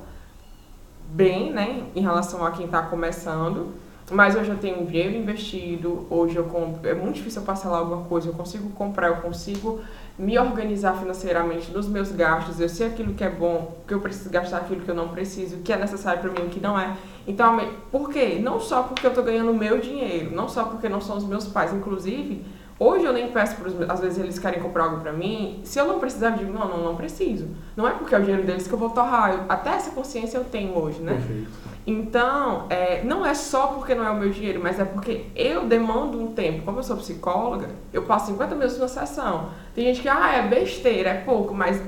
bem, 1.12 1.52
né? 1.52 1.84
Em 1.94 2.00
relação 2.00 2.44
a 2.44 2.50
quem 2.50 2.66
está 2.66 2.82
começando. 2.82 3.68
Mas 4.10 4.34
hoje 4.34 4.50
eu 4.50 4.58
tenho 4.58 4.80
um 4.80 4.84
dinheiro 4.84 5.16
investido, 5.16 6.06
hoje 6.10 6.36
eu 6.36 6.44
compro. 6.44 6.88
É 6.88 6.94
muito 6.94 7.14
difícil 7.14 7.42
eu 7.42 7.46
parcelar 7.46 7.78
alguma 7.78 8.04
coisa, 8.04 8.28
eu 8.28 8.32
consigo 8.32 8.68
comprar, 8.70 9.08
eu 9.08 9.16
consigo 9.16 9.80
me 10.18 10.38
organizar 10.38 10.94
financeiramente 10.94 11.70
nos 11.70 11.88
meus 11.88 12.10
gastos, 12.12 12.60
eu 12.60 12.68
sei 12.68 12.88
aquilo 12.88 13.14
que 13.14 13.24
é 13.24 13.30
bom, 13.30 13.76
que 13.86 13.94
eu 13.94 14.00
preciso 14.00 14.28
gastar, 14.28 14.58
aquilo 14.58 14.80
que 14.80 14.90
eu 14.90 14.94
não 14.94 15.08
preciso, 15.08 15.58
que 15.58 15.72
é 15.72 15.76
necessário 15.76 16.20
para 16.20 16.30
mim, 16.30 16.48
o 16.48 16.50
que 16.50 16.60
não 16.60 16.78
é. 16.78 16.94
Então, 17.26 17.58
por 17.90 18.10
quê? 18.10 18.38
Não 18.42 18.60
só 18.60 18.82
porque 18.82 19.06
eu 19.06 19.14
tô 19.14 19.22
ganhando 19.22 19.54
meu 19.54 19.78
dinheiro, 19.78 20.34
não 20.34 20.48
só 20.48 20.64
porque 20.64 20.88
não 20.88 21.00
são 21.00 21.16
os 21.16 21.24
meus 21.24 21.46
pais, 21.46 21.72
inclusive, 21.72 22.44
hoje 22.78 23.04
eu 23.04 23.12
nem 23.12 23.30
peço 23.30 23.56
para 23.56 23.92
às 23.92 24.00
vezes 24.00 24.18
eles 24.18 24.38
querem 24.38 24.60
comprar 24.60 24.84
algo 24.84 25.00
para 25.00 25.12
mim, 25.12 25.60
se 25.64 25.78
eu 25.78 25.86
não 25.86 25.98
precisar, 25.98 26.32
eu 26.32 26.38
digo, 26.38 26.52
não, 26.52 26.68
não, 26.68 26.84
não 26.84 26.96
preciso. 26.96 27.48
Não 27.76 27.88
é 27.88 27.92
porque 27.92 28.14
é 28.14 28.18
o 28.18 28.22
dinheiro 28.22 28.44
deles 28.44 28.66
que 28.66 28.74
eu 28.74 28.78
vou 28.78 28.90
torrar, 28.90 29.46
até 29.48 29.70
essa 29.70 29.92
consciência 29.92 30.36
eu 30.36 30.44
tenho 30.44 30.76
hoje, 30.76 31.00
né? 31.00 31.14
Perfeito. 31.14 31.70
Então, 31.90 32.66
é, 32.70 33.02
não 33.02 33.26
é 33.26 33.34
só 33.34 33.66
porque 33.68 33.96
não 33.96 34.06
é 34.06 34.10
o 34.10 34.16
meu 34.16 34.30
dinheiro, 34.30 34.60
mas 34.62 34.78
é 34.78 34.84
porque 34.84 35.26
eu 35.34 35.66
demando 35.66 36.22
um 36.22 36.32
tempo. 36.32 36.62
Como 36.62 36.78
eu 36.78 36.82
sou 36.84 36.96
psicóloga, 36.96 37.68
eu 37.92 38.02
passo 38.02 38.26
50 38.26 38.54
minutos 38.54 38.78
numa 38.78 38.86
sessão. 38.86 39.50
Tem 39.74 39.84
gente 39.86 40.00
que, 40.00 40.08
ah, 40.08 40.34
é 40.34 40.46
besteira, 40.46 41.10
é 41.10 41.20
pouco, 41.22 41.52
mas 41.52 41.82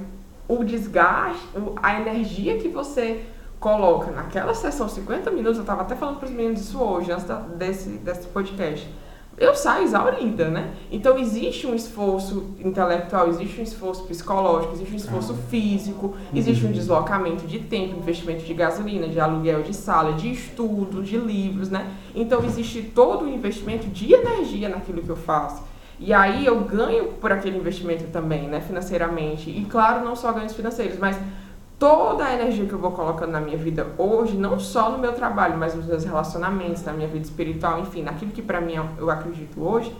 o 0.48 0.64
desgaste, 0.64 1.40
a 1.80 2.00
energia 2.00 2.58
que 2.58 2.68
você 2.68 3.24
coloca 3.60 4.10
naquela 4.10 4.54
sessão, 4.54 4.88
50 4.88 5.30
minutos, 5.30 5.58
eu 5.58 5.62
estava 5.62 5.82
até 5.82 5.94
falando 5.94 6.18
para 6.18 6.26
os 6.26 6.34
meninos 6.34 6.62
isso 6.62 6.82
hoje, 6.82 7.12
antes 7.12 7.24
desse, 7.56 7.90
desse 7.90 8.26
podcast. 8.26 8.92
Eu 9.42 9.56
saio 9.56 9.82
exaurida, 9.82 10.48
né? 10.48 10.70
Então 10.90 11.18
existe 11.18 11.66
um 11.66 11.74
esforço 11.74 12.54
intelectual, 12.60 13.28
existe 13.28 13.60
um 13.60 13.64
esforço 13.64 14.04
psicológico, 14.04 14.74
existe 14.74 14.92
um 14.92 14.96
esforço 14.96 15.32
ah. 15.32 15.50
físico, 15.50 16.16
existe 16.32 16.64
um 16.64 16.68
uhum. 16.68 16.72
deslocamento 16.72 17.46
de 17.46 17.58
tempo, 17.58 17.98
investimento 17.98 18.44
de 18.44 18.54
gasolina, 18.54 19.08
de 19.08 19.18
aluguel 19.18 19.62
de 19.62 19.74
sala, 19.74 20.12
de 20.12 20.30
estudo, 20.30 21.02
de 21.02 21.16
livros, 21.16 21.70
né? 21.70 21.90
Então 22.14 22.44
existe 22.44 22.82
todo 22.82 23.24
o 23.24 23.28
investimento 23.28 23.88
de 23.88 24.12
energia 24.14 24.68
naquilo 24.68 25.02
que 25.02 25.10
eu 25.10 25.16
faço. 25.16 25.62
E 25.98 26.12
aí 26.12 26.46
eu 26.46 26.60
ganho 26.60 27.12
por 27.20 27.32
aquele 27.32 27.56
investimento 27.56 28.04
também, 28.12 28.48
né, 28.48 28.60
financeiramente. 28.60 29.50
E 29.50 29.64
claro, 29.64 30.04
não 30.04 30.16
só 30.16 30.32
ganhos 30.32 30.52
financeiros, 30.52 30.98
mas 30.98 31.16
toda 31.78 32.24
a 32.24 32.34
energia 32.34 32.66
que 32.66 32.72
eu 32.72 32.78
vou 32.78 32.92
colocando 32.92 33.32
na 33.32 33.40
minha 33.40 33.56
vida 33.56 33.86
hoje, 33.98 34.36
não 34.36 34.58
só 34.58 34.90
no 34.90 34.98
meu 34.98 35.12
trabalho, 35.12 35.56
mas 35.56 35.74
nos 35.74 35.86
meus 35.86 36.04
relacionamentos, 36.04 36.84
na 36.84 36.92
minha 36.92 37.08
vida 37.08 37.24
espiritual, 37.24 37.80
enfim, 37.80 38.02
naquilo 38.02 38.30
que 38.30 38.42
para 38.42 38.60
mim 38.60 38.74
eu 38.98 39.10
acredito 39.10 39.60
hoje, 39.60 39.94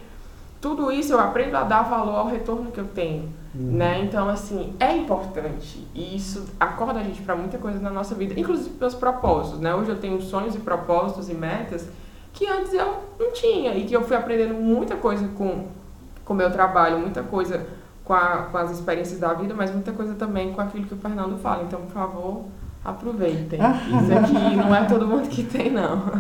tudo 0.60 0.92
isso 0.92 1.12
eu 1.12 1.18
aprendo 1.18 1.56
a 1.56 1.64
dar 1.64 1.82
valor 1.82 2.14
ao 2.14 2.28
retorno 2.28 2.70
que 2.70 2.78
eu 2.78 2.86
tenho, 2.86 3.28
uhum. 3.52 3.72
né? 3.72 4.00
Então, 4.04 4.28
assim, 4.28 4.74
é 4.78 4.96
importante. 4.96 5.84
E 5.92 6.14
isso 6.16 6.46
acorda 6.60 7.00
a 7.00 7.02
gente 7.02 7.20
para 7.20 7.34
muita 7.34 7.58
coisa 7.58 7.80
na 7.80 7.90
nossa 7.90 8.14
vida, 8.14 8.38
inclusive 8.38 8.70
pelos 8.70 8.94
propósitos, 8.94 9.58
né? 9.58 9.74
Hoje 9.74 9.90
eu 9.90 9.98
tenho 9.98 10.22
sonhos 10.22 10.54
e 10.54 10.60
propósitos 10.60 11.28
e 11.28 11.34
metas 11.34 11.88
que 12.32 12.46
antes 12.46 12.72
eu 12.72 12.94
não 13.18 13.32
tinha 13.32 13.74
e 13.74 13.84
que 13.84 13.94
eu 13.94 14.04
fui 14.04 14.16
aprendendo 14.16 14.54
muita 14.54 14.94
coisa 14.94 15.28
com 15.36 15.66
o 16.28 16.34
meu 16.34 16.50
trabalho, 16.50 16.98
muita 16.98 17.24
coisa 17.24 17.66
com, 18.12 18.16
a, 18.16 18.48
com 18.50 18.58
as 18.58 18.70
experiências 18.72 19.18
da 19.18 19.32
vida, 19.32 19.54
mas 19.54 19.72
muita 19.72 19.90
coisa 19.92 20.14
também 20.14 20.52
com 20.52 20.60
aquilo 20.60 20.84
que 20.84 20.92
o 20.92 20.98
Fernando 20.98 21.38
fala. 21.38 21.62
Então, 21.62 21.80
por 21.80 21.92
favor, 21.92 22.44
aproveitem. 22.84 23.58
Isso 23.58 24.18
aqui 24.18 24.56
não 24.56 24.74
é 24.74 24.84
todo 24.84 25.06
mundo 25.06 25.26
que 25.30 25.42
tem, 25.44 25.70
não. 25.70 26.12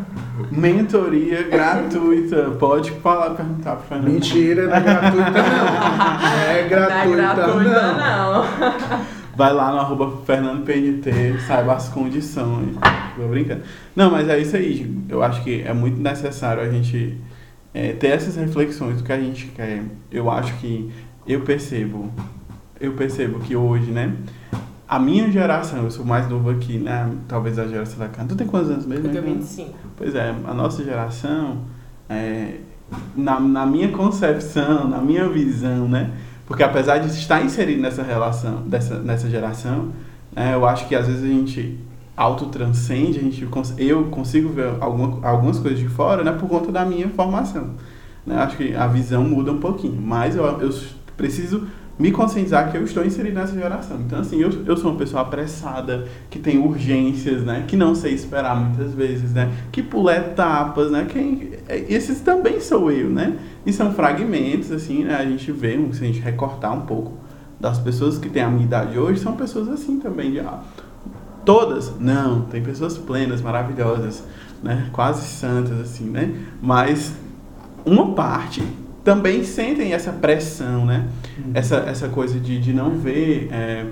Mentoria 0.50 1.42
gratuita. 1.42 2.52
Pode 2.58 2.92
falar, 2.92 3.34
perguntar 3.34 3.76
pro 3.76 3.88
Fernando. 3.88 4.10
Mentira, 4.10 4.68
não 4.68 4.74
é 4.74 4.80
gratuita 4.80 5.30
não. 5.30 6.50
É 6.50 6.68
gratuita, 6.68 7.04
não. 7.04 7.12
É 7.12 7.16
gratuita, 7.16 7.92
não. 7.92 8.32
não. 8.32 9.06
Vai 9.36 9.52
lá 9.52 9.72
no 9.72 9.78
arroba 9.78 10.24
FernandoPNT, 10.24 11.40
saiba 11.46 11.74
as 11.74 11.90
condições. 11.90 12.74
Tô 13.16 13.28
brincando. 13.28 13.62
Não, 13.94 14.10
mas 14.10 14.30
é 14.30 14.38
isso 14.38 14.56
aí. 14.56 15.04
Eu 15.10 15.22
acho 15.22 15.42
que 15.42 15.62
é 15.62 15.74
muito 15.74 16.00
necessário 16.00 16.62
a 16.62 16.70
gente 16.70 17.18
é, 17.74 17.92
ter 17.92 18.08
essas 18.08 18.36
reflexões 18.36 18.96
do 18.96 19.04
que 19.04 19.12
a 19.12 19.20
gente 19.20 19.46
quer. 19.48 19.82
Eu 20.10 20.30
acho 20.30 20.54
que 20.54 20.90
eu 21.26 21.40
percebo, 21.42 22.10
eu 22.80 22.92
percebo 22.92 23.38
que 23.40 23.54
hoje, 23.54 23.90
né? 23.90 24.14
A 24.88 24.98
minha 24.98 25.30
geração, 25.30 25.84
eu 25.84 25.90
sou 25.90 26.04
mais 26.04 26.28
novo 26.28 26.50
aqui, 26.50 26.78
né? 26.78 27.10
Talvez 27.26 27.58
a 27.58 27.66
geração 27.66 27.98
da 27.98 28.08
casa. 28.08 28.28
Tu 28.28 28.36
tem 28.36 28.46
quantos 28.46 28.70
anos 28.70 28.84
mesmo? 28.84 29.06
Eu 29.06 29.12
tenho 29.12 29.24
25. 29.24 29.74
Pois 29.96 30.14
é, 30.14 30.34
a 30.44 30.52
nossa 30.52 30.84
geração, 30.84 31.62
é, 32.08 32.56
na, 33.16 33.40
na 33.40 33.64
minha 33.64 33.88
concepção, 33.88 34.88
na 34.88 34.98
minha 34.98 35.28
visão, 35.28 35.88
né? 35.88 36.10
Porque 36.46 36.62
apesar 36.62 36.98
de 36.98 37.08
estar 37.08 37.42
inserido 37.42 37.80
nessa 37.80 38.02
relação, 38.02 38.62
dessa, 38.66 38.98
nessa 38.98 39.30
geração, 39.30 39.92
né, 40.34 40.54
eu 40.54 40.66
acho 40.66 40.86
que 40.86 40.94
às 40.94 41.06
vezes 41.06 41.24
a 41.24 41.28
gente 41.28 41.78
autotranscende, 42.14 43.18
a 43.18 43.22
gente, 43.22 43.48
eu 43.78 44.04
consigo 44.04 44.50
ver 44.50 44.74
alguma, 44.80 45.26
algumas 45.26 45.58
coisas 45.58 45.78
de 45.78 45.88
fora, 45.88 46.22
né? 46.22 46.32
Por 46.32 46.48
conta 46.48 46.70
da 46.70 46.84
minha 46.84 47.08
formação. 47.08 47.70
Né? 48.26 48.36
Acho 48.36 48.56
que 48.56 48.74
a 48.74 48.86
visão 48.86 49.24
muda 49.24 49.50
um 49.52 49.58
pouquinho, 49.58 50.00
mas 50.00 50.36
eu, 50.36 50.44
eu 50.44 50.70
preciso 51.22 51.68
me 51.98 52.10
conscientizar 52.10 52.70
que 52.72 52.76
eu 52.76 52.84
estou 52.84 53.04
inserido 53.04 53.34
nessa 53.34 53.54
geração. 53.54 54.00
Então, 54.00 54.18
assim, 54.18 54.40
eu, 54.40 54.50
eu 54.66 54.76
sou 54.76 54.90
uma 54.90 54.98
pessoa 54.98 55.22
apressada, 55.22 56.08
que 56.28 56.38
tem 56.38 56.58
urgências, 56.58 57.44
né? 57.44 57.64
Que 57.68 57.76
não 57.76 57.94
sei 57.94 58.12
esperar 58.12 58.56
muitas 58.56 58.92
vezes, 58.92 59.32
né? 59.32 59.52
Que 59.70 59.82
pula 59.82 60.16
etapas, 60.16 60.90
né? 60.90 61.06
Que, 61.08 61.58
é, 61.68 61.78
esses 61.88 62.20
também 62.20 62.60
sou 62.60 62.90
eu, 62.90 63.08
né? 63.08 63.36
E 63.64 63.72
são 63.72 63.94
fragmentos, 63.94 64.72
assim, 64.72 65.04
né? 65.04 65.14
A 65.14 65.24
gente 65.24 65.52
vê, 65.52 65.78
se 65.92 66.02
a 66.02 66.06
gente 66.06 66.18
recortar 66.18 66.76
um 66.76 66.80
pouco 66.80 67.12
das 67.60 67.78
pessoas 67.78 68.18
que 68.18 68.28
têm 68.28 68.42
a 68.42 68.48
minha 68.48 68.64
idade 68.64 68.98
hoje, 68.98 69.20
são 69.20 69.36
pessoas 69.36 69.68
assim 69.68 70.00
também. 70.00 70.32
De, 70.32 70.40
ah, 70.40 70.60
todas? 71.44 71.92
Não, 72.00 72.42
tem 72.42 72.60
pessoas 72.62 72.98
plenas, 72.98 73.40
maravilhosas, 73.40 74.24
né? 74.60 74.88
Quase 74.92 75.24
santas, 75.28 75.78
assim, 75.78 76.06
né? 76.06 76.34
Mas 76.60 77.12
uma 77.84 78.12
parte 78.12 78.62
também 79.04 79.42
sentem 79.44 79.92
essa 79.92 80.12
pressão, 80.12 80.86
né? 80.86 81.08
Uhum. 81.38 81.50
Essa, 81.54 81.76
essa 81.76 82.08
coisa 82.08 82.38
de, 82.38 82.58
de 82.58 82.72
não 82.72 82.90
ver, 82.98 83.48
é, 83.50 83.86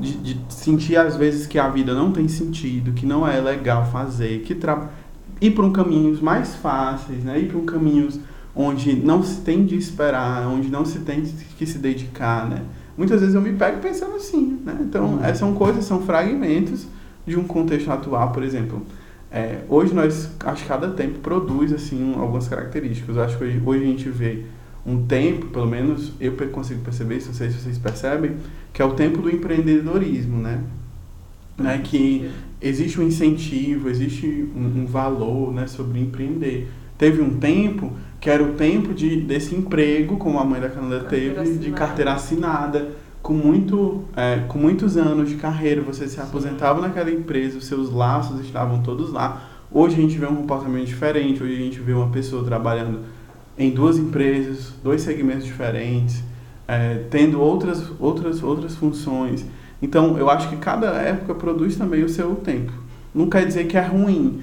de, 0.00 0.16
de, 0.16 0.40
sentir 0.48 0.96
às 0.96 1.16
vezes 1.16 1.46
que 1.46 1.58
a 1.58 1.68
vida 1.68 1.94
não 1.94 2.10
tem 2.10 2.26
sentido, 2.28 2.92
que 2.92 3.04
não 3.04 3.26
é 3.26 3.40
legal 3.40 3.90
fazer, 3.90 4.40
que 4.40 4.54
tra... 4.54 4.90
ir 5.40 5.50
para 5.50 5.64
um 5.64 5.72
caminhos 5.72 6.20
mais 6.20 6.54
fáceis, 6.56 7.22
né? 7.22 7.38
Ir 7.38 7.48
para 7.48 7.58
um 7.58 7.66
caminhos 7.66 8.18
onde 8.54 8.96
não 8.96 9.22
se 9.22 9.42
tem 9.42 9.66
de 9.66 9.76
esperar, 9.76 10.46
onde 10.48 10.68
não 10.68 10.84
se 10.84 11.00
tem 11.00 11.22
que 11.58 11.66
se 11.66 11.78
dedicar, 11.78 12.48
né? 12.48 12.62
Muitas 12.96 13.20
vezes 13.20 13.34
eu 13.34 13.42
me 13.42 13.52
pego 13.52 13.78
pensando 13.80 14.16
assim, 14.16 14.58
né? 14.64 14.78
Então, 14.80 15.04
uhum. 15.04 15.24
essas 15.24 15.38
são 15.38 15.52
coisas, 15.52 15.84
são 15.84 16.00
fragmentos 16.00 16.86
de 17.26 17.38
um 17.38 17.44
contexto 17.44 17.90
atual, 17.90 18.32
por 18.32 18.42
exemplo. 18.42 18.82
É, 19.36 19.58
hoje 19.68 19.92
nós, 19.92 20.30
acho 20.46 20.62
que 20.62 20.68
cada 20.68 20.88
tempo 20.88 21.18
produz 21.18 21.70
assim 21.70 22.14
algumas 22.14 22.48
características. 22.48 23.16
Eu 23.16 23.22
acho 23.22 23.36
que 23.36 23.44
hoje, 23.44 23.62
hoje 23.66 23.84
a 23.84 23.86
gente 23.86 24.08
vê 24.08 24.44
um 24.86 25.04
tempo, 25.04 25.48
pelo 25.48 25.66
menos 25.66 26.12
eu 26.18 26.32
consigo 26.50 26.80
perceber 26.80 27.18
isso, 27.18 27.26
não 27.26 27.34
sei 27.34 27.50
se 27.50 27.58
vocês 27.58 27.76
percebem, 27.76 28.36
que 28.72 28.80
é 28.80 28.84
o 28.86 28.94
tempo 28.94 29.20
do 29.20 29.28
empreendedorismo, 29.28 30.40
né? 30.40 30.62
né? 31.58 31.82
Que 31.84 32.30
existe 32.62 32.98
um 32.98 33.06
incentivo, 33.06 33.90
existe 33.90 34.26
um, 34.56 34.80
um, 34.80 34.86
valor 34.86 35.52
né, 35.52 35.66
sobre 35.66 36.00
empreender. 36.00 36.66
Teve 36.96 37.20
um 37.20 37.38
tempo 37.38 37.92
que 38.18 38.30
era 38.30 38.42
o 38.42 38.54
tempo 38.54 38.94
de, 38.94 39.20
desse 39.20 39.54
emprego, 39.54 40.16
como 40.16 40.38
a 40.38 40.46
mãe 40.46 40.62
da 40.62 40.70
Canada 40.70 41.04
teve, 41.04 41.58
de 41.58 41.72
carteira 41.72 42.14
assinada 42.14 42.88
com, 43.26 43.32
muito, 43.32 44.04
é, 44.16 44.44
com 44.46 44.56
muitos 44.56 44.96
anos 44.96 45.28
de 45.28 45.34
carreira, 45.34 45.82
você 45.82 46.06
se 46.06 46.20
aposentava 46.20 46.80
naquela 46.80 47.10
empresa, 47.10 47.58
os 47.58 47.66
seus 47.66 47.92
laços 47.92 48.38
estavam 48.38 48.82
todos 48.82 49.12
lá. 49.12 49.42
Hoje 49.68 49.96
a 49.96 50.00
gente 50.00 50.16
vê 50.16 50.26
um 50.26 50.36
comportamento 50.36 50.86
diferente, 50.86 51.42
hoje 51.42 51.54
a 51.54 51.58
gente 51.58 51.80
vê 51.80 51.92
uma 51.92 52.08
pessoa 52.10 52.44
trabalhando 52.44 53.00
em 53.58 53.72
duas 53.72 53.98
empresas, 53.98 54.72
dois 54.80 55.02
segmentos 55.02 55.44
diferentes, 55.44 56.22
é, 56.68 57.02
tendo 57.10 57.40
outras, 57.40 57.90
outras, 57.98 58.44
outras 58.44 58.76
funções. 58.76 59.44
Então, 59.82 60.16
eu 60.16 60.30
acho 60.30 60.48
que 60.48 60.56
cada 60.58 60.92
época 60.92 61.34
produz 61.34 61.74
também 61.74 62.04
o 62.04 62.08
seu 62.08 62.36
tempo. 62.36 62.70
Não 63.12 63.28
quer 63.28 63.44
dizer 63.44 63.66
que 63.66 63.76
é 63.76 63.82
ruim, 63.84 64.40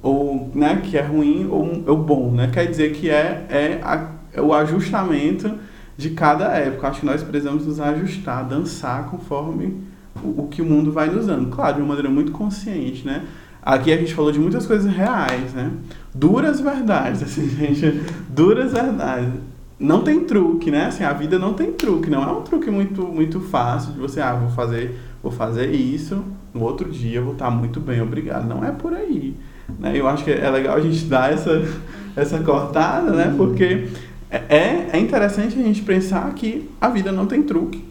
ou 0.00 0.48
né, 0.54 0.80
que 0.80 0.96
é 0.96 1.02
ruim 1.02 1.48
ou, 1.50 1.82
ou 1.88 1.96
bom, 1.96 2.30
né? 2.30 2.48
Quer 2.52 2.66
dizer 2.66 2.92
que 2.92 3.10
é, 3.10 3.46
é, 3.50 3.80
a, 3.82 4.12
é 4.32 4.40
o 4.40 4.54
ajustamento 4.54 5.50
de 5.96 6.10
cada 6.10 6.46
época. 6.56 6.88
Acho 6.88 7.00
que 7.00 7.06
nós 7.06 7.22
precisamos 7.22 7.66
nos 7.66 7.80
ajustar, 7.80 8.44
dançar 8.44 9.06
conforme 9.06 9.76
o, 10.22 10.42
o, 10.42 10.48
que 10.48 10.62
o 10.62 10.64
mundo 10.64 10.92
vai 10.92 11.08
nos 11.08 11.26
dando. 11.26 11.48
Claro, 11.48 11.76
de 11.76 11.80
uma 11.80 11.88
maneira 11.88 12.10
muito 12.10 12.32
consciente, 12.32 13.06
né? 13.06 13.24
Aqui 13.62 13.92
a 13.92 13.96
gente 13.96 14.14
falou 14.14 14.32
de 14.32 14.40
muitas 14.40 14.66
coisas 14.66 14.92
reais, 14.92 15.52
né? 15.52 15.70
Duras 16.12 16.60
verdades, 16.60 17.22
assim, 17.22 17.48
gente, 17.48 18.02
duras 18.28 18.72
verdades. 18.72 19.32
Não 19.78 20.02
tem 20.02 20.24
truque, 20.24 20.70
né? 20.70 20.86
Assim, 20.86 21.04
a 21.04 21.12
vida 21.12 21.38
não 21.38 21.54
tem 21.54 21.72
truque, 21.72 22.10
não 22.10 22.22
é 22.22 22.32
um 22.32 22.42
truque 22.42 22.70
muito 22.70 23.02
muito 23.06 23.40
fácil 23.40 23.92
de 23.92 23.98
você, 23.98 24.20
ah, 24.20 24.34
vou 24.34 24.50
fazer, 24.50 24.98
vou 25.22 25.32
fazer 25.32 25.72
isso, 25.72 26.24
no 26.52 26.62
outro 26.62 26.90
dia 26.90 27.18
eu 27.18 27.24
vou 27.24 27.32
estar 27.32 27.50
muito 27.50 27.80
bem, 27.80 28.00
obrigado. 28.00 28.46
Não 28.46 28.64
é 28.64 28.70
por 28.70 28.94
aí, 28.94 29.36
né? 29.78 29.92
Eu 29.94 30.08
acho 30.08 30.24
que 30.24 30.30
é 30.30 30.50
legal 30.50 30.76
a 30.76 30.80
gente 30.80 31.04
dar 31.04 31.32
essa 31.32 31.62
essa 32.14 32.38
cortada, 32.40 33.12
né? 33.12 33.32
Porque 33.36 33.88
é, 34.38 34.90
é 34.92 34.98
interessante 34.98 35.58
a 35.58 35.62
gente 35.62 35.82
pensar 35.82 36.32
que 36.34 36.70
a 36.80 36.88
vida 36.88 37.12
não 37.12 37.26
tem 37.26 37.42
truque, 37.42 37.84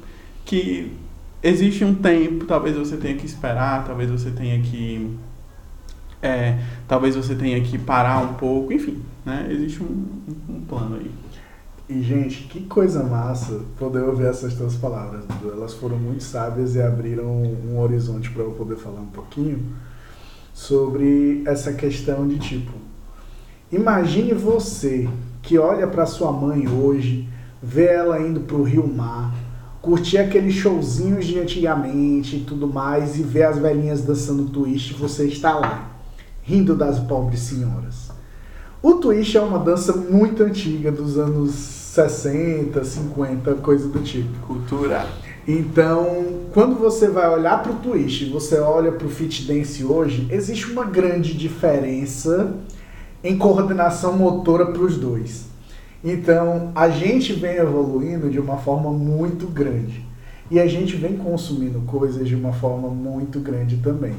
que 0.43 0.91
existe 1.43 1.83
um 1.83 1.93
tempo, 1.93 2.45
talvez 2.45 2.75
você 2.75 2.97
tenha 2.97 3.15
que 3.15 3.25
esperar, 3.25 3.85
talvez 3.85 4.09
você 4.09 4.31
tenha 4.31 4.61
que 4.61 5.17
é, 6.21 6.59
talvez 6.87 7.15
você 7.15 7.35
tenha 7.35 7.59
que 7.61 7.77
parar 7.77 8.19
um 8.19 8.35
pouco, 8.35 8.71
enfim, 8.71 9.01
né? 9.25 9.47
Existe 9.49 9.81
um, 9.81 10.05
um, 10.49 10.61
plano 10.61 10.97
aí. 10.97 11.11
E, 11.89 12.01
gente, 12.03 12.43
que 12.43 12.61
coisa 12.61 13.03
massa 13.03 13.61
poder 13.77 14.03
ouvir 14.03 14.27
essas 14.27 14.53
duas 14.53 14.75
palavras. 14.75 15.23
Elas 15.43 15.73
foram 15.73 15.97
muito 15.97 16.23
sábias 16.23 16.75
e 16.75 16.81
abriram 16.81 17.25
um 17.25 17.79
horizonte 17.79 18.29
para 18.29 18.43
eu 18.43 18.51
poder 18.51 18.77
falar 18.77 19.01
um 19.01 19.07
pouquinho 19.07 19.65
sobre 20.53 21.41
essa 21.45 21.73
questão 21.73 22.27
de 22.27 22.37
tipo. 22.37 22.71
Imagine 23.71 24.33
você 24.33 25.09
que 25.41 25.57
olha 25.57 25.87
para 25.87 26.05
sua 26.05 26.31
mãe 26.31 26.67
hoje, 26.67 27.27
vê 27.61 27.85
ela 27.85 28.19
indo 28.21 28.41
pro 28.41 28.63
Rio 28.63 28.87
Mar, 28.87 29.33
curtir 29.81 30.17
aqueles 30.17 30.53
showzinhos 30.53 31.25
de 31.25 31.39
antigamente 31.39 32.37
e 32.37 32.39
tudo 32.41 32.67
mais, 32.67 33.19
e 33.19 33.23
ver 33.23 33.43
as 33.43 33.57
velhinhas 33.57 34.01
dançando 34.01 34.49
twist, 34.49 34.93
você 34.93 35.25
está 35.25 35.57
lá, 35.57 35.91
rindo 36.43 36.75
das 36.75 36.99
pobres 36.99 37.39
senhoras. 37.41 38.11
O 38.81 38.95
twist 38.95 39.37
é 39.37 39.41
uma 39.41 39.59
dança 39.59 39.93
muito 39.93 40.43
antiga, 40.43 40.91
dos 40.91 41.17
anos 41.17 41.51
60, 41.51 42.83
50, 42.83 43.53
coisa 43.55 43.87
do 43.87 43.99
tipo. 43.99 44.47
Cultura. 44.47 45.05
Então, 45.47 46.47
quando 46.53 46.75
você 46.75 47.07
vai 47.07 47.29
olhar 47.29 47.61
para 47.61 47.71
o 47.71 47.75
twist, 47.75 48.29
você 48.29 48.59
olha 48.59 48.91
para 48.91 49.05
o 49.05 49.09
fit 49.09 49.45
dance 49.45 49.83
hoje, 49.83 50.27
existe 50.31 50.71
uma 50.71 50.85
grande 50.85 51.33
diferença 51.33 52.55
em 53.23 53.37
coordenação 53.37 54.17
motora 54.17 54.67
para 54.67 54.81
os 54.81 54.97
dois. 54.97 55.45
Então, 56.03 56.71
a 56.73 56.89
gente 56.89 57.33
vem 57.33 57.57
evoluindo 57.57 58.29
de 58.29 58.39
uma 58.39 58.57
forma 58.57 58.91
muito 58.91 59.47
grande. 59.47 60.05
E 60.49 60.59
a 60.59 60.67
gente 60.67 60.95
vem 60.95 61.15
consumindo 61.15 61.79
coisas 61.81 62.27
de 62.27 62.35
uma 62.35 62.51
forma 62.51 62.89
muito 62.89 63.39
grande 63.39 63.77
também. 63.77 64.15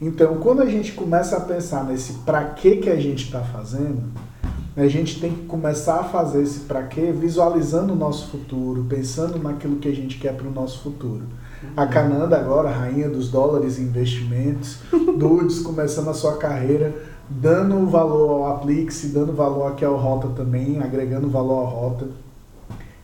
Então, 0.00 0.36
quando 0.36 0.62
a 0.62 0.66
gente 0.66 0.92
começa 0.92 1.36
a 1.36 1.40
pensar 1.40 1.84
nesse 1.84 2.14
para 2.20 2.44
que 2.44 2.76
que 2.76 2.88
a 2.88 2.96
gente 2.96 3.24
está 3.24 3.40
fazendo, 3.40 4.04
a 4.76 4.86
gente 4.86 5.20
tem 5.20 5.32
que 5.32 5.44
começar 5.46 5.96
a 6.00 6.04
fazer 6.04 6.40
esse 6.40 6.60
para 6.60 6.84
quê 6.84 7.12
visualizando 7.12 7.92
o 7.92 7.96
nosso 7.96 8.28
futuro, 8.28 8.84
pensando 8.88 9.36
naquilo 9.42 9.76
que 9.76 9.88
a 9.88 9.94
gente 9.94 10.18
quer 10.18 10.34
para 10.34 10.46
o 10.46 10.52
nosso 10.52 10.80
futuro. 10.82 11.24
A 11.76 11.84
Cananda 11.84 12.38
agora, 12.38 12.70
rainha 12.70 13.08
dos 13.08 13.28
dólares 13.28 13.78
e 13.78 13.82
investimentos, 13.82 14.78
Dudes 15.18 15.58
começando 15.58 16.08
a 16.08 16.14
sua 16.14 16.36
carreira, 16.36 16.94
dando 17.28 17.86
valor 17.86 18.30
ao 18.30 18.56
Aplix, 18.56 19.10
dando 19.12 19.32
valor 19.32 19.72
aqui 19.72 19.84
ao 19.84 19.96
Rota 19.96 20.28
também, 20.28 20.80
agregando 20.82 21.28
valor 21.28 21.66
à 21.66 21.68
Rota. 21.68 22.06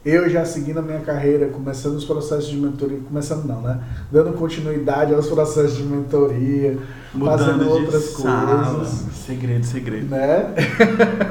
Eu 0.04 0.28
já 0.28 0.44
seguindo 0.44 0.78
a 0.78 0.82
minha 0.82 1.00
carreira, 1.00 1.48
começando 1.48 1.96
os 1.96 2.04
processos 2.04 2.50
de 2.50 2.56
mentoria, 2.58 2.98
começando 3.08 3.46
não, 3.46 3.62
né? 3.62 3.82
Dando 4.12 4.34
continuidade 4.34 5.14
aos 5.14 5.28
processos 5.28 5.78
de 5.78 5.82
mentoria, 5.82 6.78
Mudando 7.14 7.38
fazendo 7.38 7.70
outras 7.70 8.04
sala. 8.10 8.74
coisas. 8.74 8.88
Segredo, 9.26 9.64
segredo. 9.64 10.06
Né? 10.08 10.54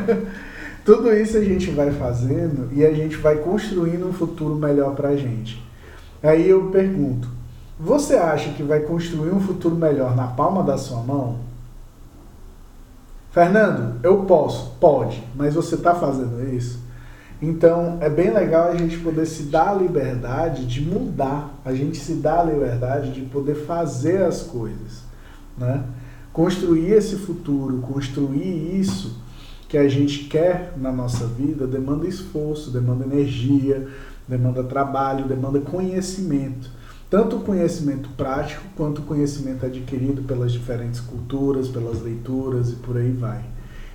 Tudo 0.83 1.13
isso 1.13 1.37
a 1.37 1.43
gente 1.43 1.69
vai 1.69 1.91
fazendo 1.91 2.67
e 2.73 2.83
a 2.83 2.91
gente 2.91 3.15
vai 3.17 3.37
construindo 3.37 4.07
um 4.07 4.11
futuro 4.11 4.55
melhor 4.55 4.95
pra 4.95 5.15
gente. 5.15 5.63
Aí 6.21 6.49
eu 6.49 6.71
pergunto, 6.71 7.27
você 7.79 8.15
acha 8.15 8.49
que 8.53 8.63
vai 8.63 8.79
construir 8.79 9.29
um 9.29 9.39
futuro 9.39 9.75
melhor 9.75 10.15
na 10.15 10.27
palma 10.27 10.63
da 10.63 10.77
sua 10.77 11.01
mão? 11.03 11.52
Fernando, 13.33 13.99
eu 14.03 14.25
posso, 14.25 14.75
pode, 14.79 15.23
mas 15.35 15.55
você 15.55 15.73
está 15.73 15.95
fazendo 15.95 16.47
isso? 16.53 16.79
Então 17.41 17.97
é 17.99 18.07
bem 18.07 18.31
legal 18.31 18.69
a 18.71 18.75
gente 18.75 18.99
poder 18.99 19.25
se 19.25 19.43
dar 19.43 19.71
a 19.71 19.73
liberdade 19.73 20.67
de 20.67 20.79
mudar, 20.79 21.59
a 21.65 21.73
gente 21.73 21.97
se 21.97 22.13
dá 22.13 22.41
a 22.41 22.43
liberdade 22.43 23.11
de 23.11 23.21
poder 23.21 23.55
fazer 23.55 24.21
as 24.21 24.43
coisas, 24.43 25.01
né? 25.57 25.83
Construir 26.31 26.91
esse 26.91 27.15
futuro, 27.15 27.79
construir 27.79 28.79
isso 28.79 29.19
que 29.67 29.79
a 29.79 29.89
gente 29.89 30.25
quer 30.25 30.73
na 30.77 30.91
nossa 30.91 31.25
vida 31.25 31.65
demanda 31.65 32.07
esforço, 32.07 32.69
demanda 32.69 33.03
energia, 33.03 33.87
demanda 34.27 34.63
trabalho, 34.63 35.27
demanda 35.27 35.59
conhecimento. 35.59 36.69
Tanto 37.13 37.35
o 37.35 37.41
conhecimento 37.41 38.09
prático 38.17 38.63
quanto 38.75 39.03
o 39.03 39.05
conhecimento 39.05 39.63
adquirido 39.63 40.23
pelas 40.23 40.51
diferentes 40.51 40.99
culturas, 40.99 41.67
pelas 41.67 42.01
leituras 42.01 42.71
e 42.71 42.75
por 42.77 42.97
aí 42.97 43.11
vai. 43.11 43.45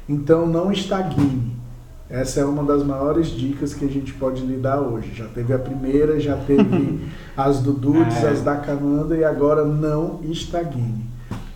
Então 0.09 0.47
não 0.47 0.71
estagne. 0.71 1.57
Essa 2.09 2.39
é 2.39 2.45
uma 2.45 2.63
das 2.63 2.85
maiores 2.85 3.27
dicas 3.27 3.75
que 3.75 3.85
a 3.85 3.89
gente 3.89 4.15
pode 4.15 4.43
lhe 4.47 4.57
dar 4.57 4.81
hoje. 4.81 5.13
Já 5.17 5.27
teve 5.27 5.53
a 5.53 5.59
primeira, 5.59 6.21
já 6.21 6.37
teve 6.37 7.11
as 7.37 7.59
do 7.59 7.73
Dudes, 7.73 8.23
É. 8.23 8.29
as 8.29 8.43
da 8.43 8.55
Cananda 8.55 9.17
e 9.17 9.25
agora 9.25 9.65
não 9.65 10.21
estagne. 10.23 11.05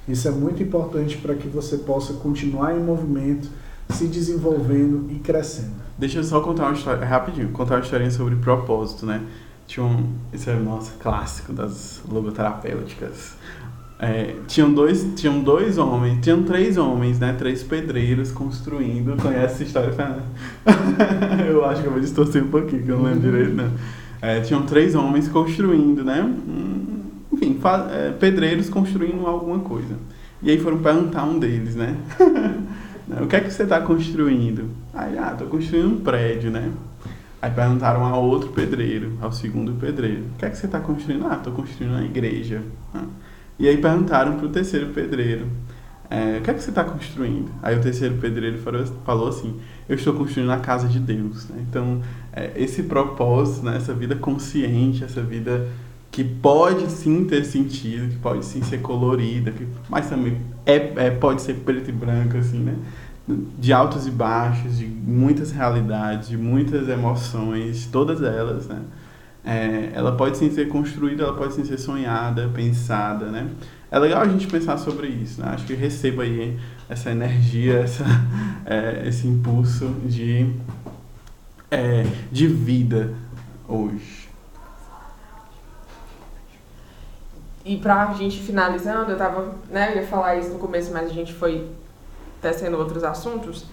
Isso 0.08 0.26
é 0.26 0.32
muito 0.32 0.60
importante 0.64 1.16
para 1.18 1.36
que 1.36 1.46
você 1.46 1.78
possa 1.78 2.14
continuar 2.14 2.76
em 2.76 2.82
movimento, 2.82 3.48
se 3.88 4.08
desenvolvendo 4.08 5.06
e 5.12 5.20
crescendo. 5.20 5.80
Deixa 5.96 6.18
eu 6.18 6.24
só 6.24 6.40
contar 6.40 6.64
uma 6.64 6.72
história, 6.72 7.06
rapidinho, 7.06 7.50
contar 7.50 7.76
uma 7.76 7.82
historinha 7.82 8.10
sobre 8.10 8.34
propósito, 8.34 9.06
né? 9.06 9.22
Tinha 9.72 9.86
um, 9.86 10.06
esse 10.34 10.50
é 10.50 10.54
nosso 10.54 10.92
clássico 10.98 11.50
das 11.50 12.02
logoterapêuticas. 12.06 13.32
É, 13.98 14.34
tinham, 14.46 14.70
dois, 14.70 15.02
tinham 15.16 15.40
dois 15.40 15.78
homens, 15.78 16.22
tinham 16.22 16.42
três 16.42 16.76
homens, 16.76 17.18
né? 17.18 17.34
Três 17.38 17.62
pedreiros 17.62 18.30
construindo. 18.30 19.16
Conhece 19.16 19.54
essa 19.54 19.62
história, 19.62 19.94
eu 21.48 21.64
acho 21.64 21.80
que 21.80 21.86
eu 21.86 21.92
vou 21.92 22.02
distorcer 22.02 22.44
um 22.44 22.48
pouquinho, 22.48 22.82
que 22.82 22.90
eu 22.90 22.98
não 22.98 23.04
lembro 23.04 23.20
direito, 23.20 23.54
não. 23.54 23.70
É, 24.20 24.40
tinham 24.40 24.66
três 24.66 24.94
homens 24.94 25.26
construindo, 25.26 26.04
né? 26.04 26.20
Hum, 26.22 27.04
Enfim, 27.32 27.58
é, 27.92 28.10
pedreiros 28.10 28.68
construindo 28.68 29.26
alguma 29.26 29.60
coisa. 29.60 29.96
E 30.42 30.50
aí 30.50 30.58
foram 30.58 30.80
perguntar 30.80 31.24
um 31.24 31.38
deles, 31.38 31.76
né? 31.76 31.96
o 33.22 33.26
que 33.26 33.36
é 33.36 33.40
que 33.40 33.50
você 33.50 33.62
está 33.62 33.80
construindo? 33.80 34.68
Aí, 34.92 35.16
ah, 35.16 35.34
tô 35.34 35.46
construindo 35.46 35.94
um 35.94 36.00
prédio, 36.00 36.50
né? 36.50 36.70
Aí 37.42 37.50
perguntaram 37.50 38.04
ao 38.04 38.22
outro 38.22 38.50
pedreiro, 38.50 39.18
ao 39.20 39.32
segundo 39.32 39.72
pedreiro, 39.72 40.26
o 40.32 40.38
que 40.38 40.44
é 40.44 40.50
que 40.50 40.56
você 40.56 40.66
está 40.66 40.78
construindo? 40.78 41.26
Ah, 41.26 41.34
tô 41.34 41.50
construindo 41.50 41.90
uma 41.90 42.04
igreja. 42.04 42.62
Ah. 42.94 43.02
E 43.58 43.68
aí 43.68 43.76
perguntaram 43.78 44.36
pro 44.38 44.48
terceiro 44.48 44.90
pedreiro, 44.90 45.48
é, 46.08 46.38
o 46.38 46.42
que 46.42 46.50
é 46.50 46.54
que 46.54 46.62
você 46.62 46.70
está 46.70 46.84
construindo? 46.84 47.50
Aí 47.60 47.76
o 47.76 47.80
terceiro 47.80 48.16
pedreiro 48.18 48.58
falou, 48.58 48.86
falou 49.04 49.28
assim, 49.28 49.58
eu 49.88 49.96
estou 49.96 50.14
construindo 50.14 50.52
a 50.52 50.58
casa 50.58 50.86
de 50.86 51.00
Deus. 51.00 51.48
Né? 51.48 51.64
Então, 51.68 52.00
é, 52.32 52.52
esse 52.54 52.84
propósito, 52.84 53.66
né? 53.66 53.76
essa 53.76 53.92
vida 53.92 54.14
consciente, 54.14 55.02
essa 55.02 55.20
vida 55.20 55.68
que 56.12 56.22
pode 56.22 56.92
sim 56.92 57.24
ter 57.24 57.44
sentido, 57.44 58.08
que 58.08 58.18
pode 58.18 58.44
sim 58.44 58.62
ser 58.62 58.82
colorida, 58.82 59.50
que, 59.50 59.66
mas 59.88 60.08
também 60.08 60.36
é, 60.66 60.92
é, 61.06 61.10
pode 61.10 61.40
ser 61.40 61.54
preto 61.54 61.88
e 61.88 61.92
branco, 61.92 62.36
assim, 62.36 62.58
né? 62.58 62.76
De 63.28 63.72
altos 63.72 64.06
e 64.06 64.10
baixos, 64.10 64.78
de 64.78 64.86
muitas 64.86 65.52
realidades, 65.52 66.28
de 66.28 66.36
muitas 66.36 66.88
emoções, 66.88 67.86
todas 67.86 68.22
elas, 68.22 68.66
né? 68.66 68.82
É, 69.44 69.90
ela 69.94 70.12
pode 70.12 70.36
sim 70.36 70.50
ser 70.50 70.68
construída, 70.68 71.24
ela 71.24 71.36
pode 71.36 71.54
sim 71.54 71.64
ser 71.64 71.78
sonhada, 71.78 72.50
pensada, 72.54 73.26
né? 73.26 73.48
É 73.90 73.98
legal 73.98 74.22
a 74.22 74.28
gente 74.28 74.46
pensar 74.46 74.78
sobre 74.78 75.08
isso, 75.08 75.40
né? 75.40 75.48
Acho 75.48 75.66
que 75.66 75.74
receba 75.74 76.22
aí 76.22 76.58
essa 76.88 77.10
energia, 77.10 77.80
essa, 77.80 78.04
é, 78.64 79.06
esse 79.06 79.26
impulso 79.26 79.88
de, 80.06 80.52
é, 81.70 82.04
de 82.30 82.46
vida 82.46 83.14
hoje. 83.68 84.28
E 87.64 87.76
pra 87.76 88.12
gente 88.14 88.40
finalizando, 88.40 89.12
eu 89.12 89.16
tava, 89.16 89.54
né, 89.70 89.92
eu 89.92 90.02
ia 90.02 90.06
falar 90.06 90.36
isso 90.36 90.50
no 90.50 90.58
começo, 90.58 90.92
mas 90.92 91.08
a 91.08 91.12
gente 91.12 91.32
foi 91.32 91.68
tecendo 92.42 92.76
outros 92.76 93.04
assuntos. 93.04 93.64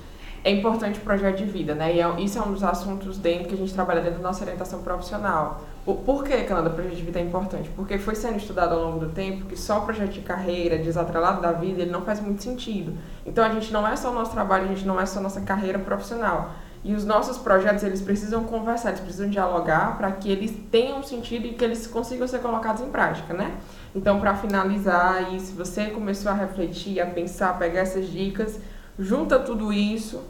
É 0.42 0.50
importante 0.50 1.00
o 1.00 1.02
projeto 1.02 1.38
de 1.38 1.44
vida, 1.44 1.76
né? 1.76 1.94
E 1.94 2.00
é- 2.00 2.22
isso 2.22 2.40
é 2.40 2.42
um 2.42 2.54
dos 2.54 2.64
assuntos 2.64 3.18
dentro 3.18 3.50
que 3.50 3.56
a 3.56 3.58
gente 3.58 3.74
trabalha 3.74 4.00
dentro 4.00 4.20
da 4.20 4.28
nossa 4.30 4.42
orientação 4.42 4.82
profissional. 4.82 5.62
Por, 5.84 5.98
por 5.98 6.24
que, 6.24 6.44
Canada, 6.44 6.70
o 6.70 6.74
projeto 6.74 6.96
de 6.96 7.04
vida 7.04 7.20
é 7.20 7.24
importante? 7.24 7.70
Porque 7.76 7.98
foi 7.98 8.16
sendo 8.16 8.38
estudado 8.38 8.74
ao 8.74 8.82
longo 8.82 9.00
do 9.00 9.10
tempo 9.10 9.46
que 9.46 9.58
só 9.60 9.80
o 9.80 9.82
projeto 9.82 10.12
de 10.12 10.22
carreira, 10.22 10.78
desatrelado 10.78 11.42
da 11.42 11.52
vida, 11.52 11.82
ele 11.82 11.92
não 11.92 12.04
faz 12.04 12.22
muito 12.22 12.42
sentido. 12.42 12.94
Então 13.26 13.44
a 13.44 13.50
gente 13.50 13.74
não 13.74 13.86
é 13.86 13.98
só 13.98 14.12
o 14.12 14.14
nosso 14.14 14.32
trabalho, 14.32 14.64
a 14.64 14.68
gente 14.68 14.86
não 14.86 14.98
é 14.98 15.06
só 15.06 15.20
a 15.20 15.22
nossa 15.22 15.42
carreira 15.42 15.80
profissional. 15.80 16.52
E 16.84 16.94
os 16.94 17.04
nossos 17.04 17.38
projetos, 17.38 17.84
eles 17.84 18.02
precisam 18.02 18.46
conversar, 18.46 18.90
eles 18.90 19.02
precisam 19.02 19.30
dialogar 19.30 19.98
para 19.98 20.12
que 20.12 20.32
eles 20.32 20.54
tenham 20.72 21.04
sentido 21.04 21.46
e 21.46 21.54
que 21.54 21.64
eles 21.64 21.86
consigam 21.86 22.26
ser 22.26 22.40
colocados 22.40 22.82
em 22.82 22.90
prática, 22.90 23.34
né? 23.34 23.58
Então, 23.94 24.20
para 24.20 24.34
finalizar, 24.36 25.16
aí, 25.16 25.40
se 25.40 25.52
você 25.52 25.88
começou 25.88 26.32
a 26.32 26.36
refletir, 26.36 27.02
a 27.02 27.06
pensar, 27.06 27.50
a 27.50 27.54
pegar 27.54 27.82
essas 27.82 28.08
dicas, 28.10 28.60
junta 28.98 29.38
tudo 29.40 29.74
isso 29.74 30.22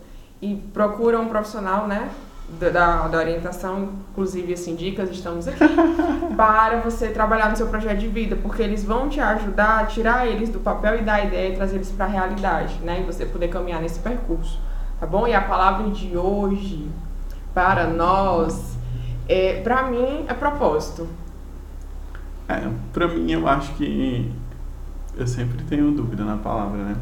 e 0.42 0.56
procura 0.74 1.20
um 1.20 1.28
profissional, 1.28 1.88
né? 1.88 2.10
Da, 2.60 2.70
da, 2.70 3.08
da 3.08 3.18
orientação, 3.20 3.90
inclusive 4.10 4.54
assim, 4.54 4.76
dicas, 4.76 5.12
estamos 5.12 5.48
aqui, 5.48 5.60
para 6.36 6.80
você 6.80 7.10
trabalhar 7.10 7.52
no 7.52 7.56
seu 7.56 7.68
projeto 7.68 8.00
de 8.00 8.08
vida, 8.08 8.36
porque 8.36 8.64
eles 8.64 8.84
vão 8.84 9.08
te 9.08 9.20
ajudar 9.20 9.82
a 9.82 9.86
tirar 9.86 10.26
eles 10.26 10.50
do 10.50 10.60
papel 10.60 10.98
e 10.98 11.02
dar 11.04 11.24
ideia 11.24 11.54
e 11.54 11.56
trazer 11.56 11.76
eles 11.76 11.92
para 11.92 12.06
a 12.06 12.10
realidade, 12.10 12.80
né? 12.80 13.02
E 13.02 13.04
você 13.04 13.24
poder 13.24 13.50
caminhar 13.50 13.80
nesse 13.80 14.00
percurso, 14.00 14.60
tá 15.00 15.06
bom? 15.06 15.28
E 15.28 15.34
a 15.34 15.42
palavra 15.42 15.90
de 15.90 16.18
hoje 16.18 16.90
para 17.54 17.88
nós, 17.88 18.78
é, 19.28 19.62
para 19.62 19.84
mim, 19.84 20.26
é 20.28 20.34
propósito. 20.34 21.08
É, 22.48 22.62
pra 22.94 23.08
mim, 23.08 23.32
eu 23.32 23.48
acho 23.48 23.74
que. 23.74 24.32
Eu 25.18 25.28
sempre 25.28 25.64
tenho 25.64 25.92
dúvida 25.92 26.24
na 26.24 26.38
palavra, 26.38 26.78
né? 26.78 26.96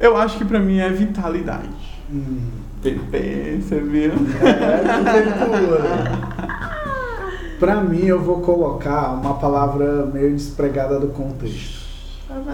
Eu 0.00 0.16
acho 0.16 0.36
que 0.36 0.44
pra 0.44 0.58
mim 0.58 0.78
é 0.78 0.88
vitalidade. 0.90 2.02
Hum. 2.10 2.50
Você 2.82 3.80
viu? 3.80 4.12
É, 4.42 4.82
Para 7.60 7.76
mim, 7.76 8.04
eu 8.04 8.20
vou 8.20 8.40
colocar 8.40 9.12
uma 9.12 9.34
palavra 9.34 10.04
meio 10.06 10.32
despregada 10.32 10.98
do 10.98 11.08
contexto. 11.08 11.80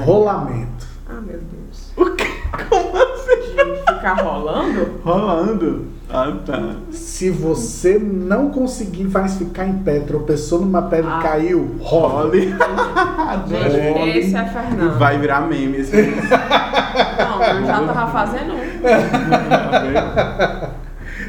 Rolamento. 0.05 0.87
Ah, 1.09 1.23
meu 1.23 1.41
Deus. 1.41 1.93
O 1.97 2.15
quê? 2.15 2.27
Como 2.69 2.95
assim? 2.95 3.08
De 3.29 3.93
ficar 3.95 4.15
rolando? 4.23 5.01
Rolando? 5.05 5.85
Ah, 6.11 6.33
tá. 6.47 6.77
Se 6.91 7.29
você 7.31 7.99
não 7.99 8.49
conseguir 8.51 9.05
mais 9.05 9.37
ficar 9.37 9.67
em 9.67 9.75
pé, 9.81 10.01
tropeçou 10.01 10.61
numa 10.61 10.81
pedra 10.83 11.17
Ah. 11.17 11.19
e 11.19 11.23
caiu, 11.23 11.77
rola. 11.81 12.23
Role. 12.25 12.55
Gente, 13.49 13.99
Role. 13.99 14.19
esse 14.19 14.35
é 14.37 14.45
Fernando. 14.45 14.99
Vai 14.99 15.19
virar 15.19 15.43
meme 15.43 15.77
esse 15.79 15.95
Não, 15.95 17.43
eu 17.43 17.67
já 17.67 17.81
tava 17.93 18.11
fazendo 18.11 18.55
um. 18.55 18.59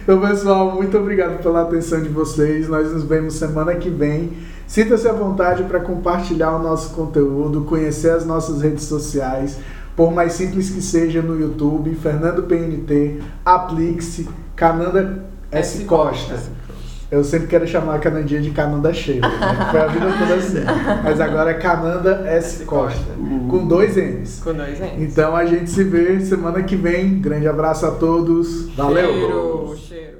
Então, 0.04 0.22
pessoal, 0.22 0.72
muito 0.72 0.98
obrigado 0.98 1.40
pela 1.44 1.62
atenção 1.62 2.02
de 2.02 2.10
vocês. 2.10 2.68
Nós 2.68 2.92
nos 2.92 3.04
vemos 3.04 3.36
semana 3.36 3.76
que 3.76 3.90
vem. 3.92 4.32
Sinta-se 4.66 5.08
à 5.08 5.14
vontade 5.14 5.64
para 5.64 5.80
compartilhar 5.82 6.52
o 6.56 6.64
nosso 6.64 6.96
conteúdo, 6.96 7.62
conhecer 7.62 8.10
as 8.12 8.26
nossas 8.26 8.62
redes 8.62 8.86
sociais, 8.86 9.60
por 10.00 10.14
mais 10.14 10.32
simples 10.32 10.70
que 10.70 10.82
seja 10.82 11.22
no 11.22 11.38
YouTube, 11.38 11.94
Fernando 11.94 12.44
PNT, 12.44 13.20
Aplique-se, 13.44 14.30
Cananda 14.56 15.26
S. 15.52 15.80
S. 15.80 15.84
Costa. 15.84 16.40
Eu 17.12 17.22
sempre 17.22 17.48
quero 17.48 17.68
chamar 17.68 17.96
a 17.96 18.00
Canandinha 18.00 18.40
de 18.40 18.52
Cananda 18.52 18.94
Sheila, 18.94 19.28
né? 19.28 19.68
Foi 19.72 19.82
a 19.82 19.88
vida 19.88 20.06
toda 20.18 20.36
assim. 20.36 20.64
Mas 21.04 21.20
agora 21.20 21.52
é 21.52 21.56
Cananda 21.56 22.24
S. 22.30 22.64
Costa, 22.64 22.98
Costa. 22.98 23.14
com 23.50 23.68
dois 23.68 23.98
N's. 23.98 24.40
Com 24.42 24.54
dois 24.54 24.80
N's. 24.80 25.12
Então 25.12 25.36
a 25.36 25.44
gente 25.46 25.70
se 25.70 25.84
vê 25.84 26.18
semana 26.22 26.64
que 26.64 26.78
vem. 26.78 27.20
Grande 27.20 27.50
abraço 27.50 27.86
a 27.86 27.92
todos. 27.92 28.70
Valeu! 28.78 29.06
Cheiro, 29.06 29.78
cheiro. 29.78 30.19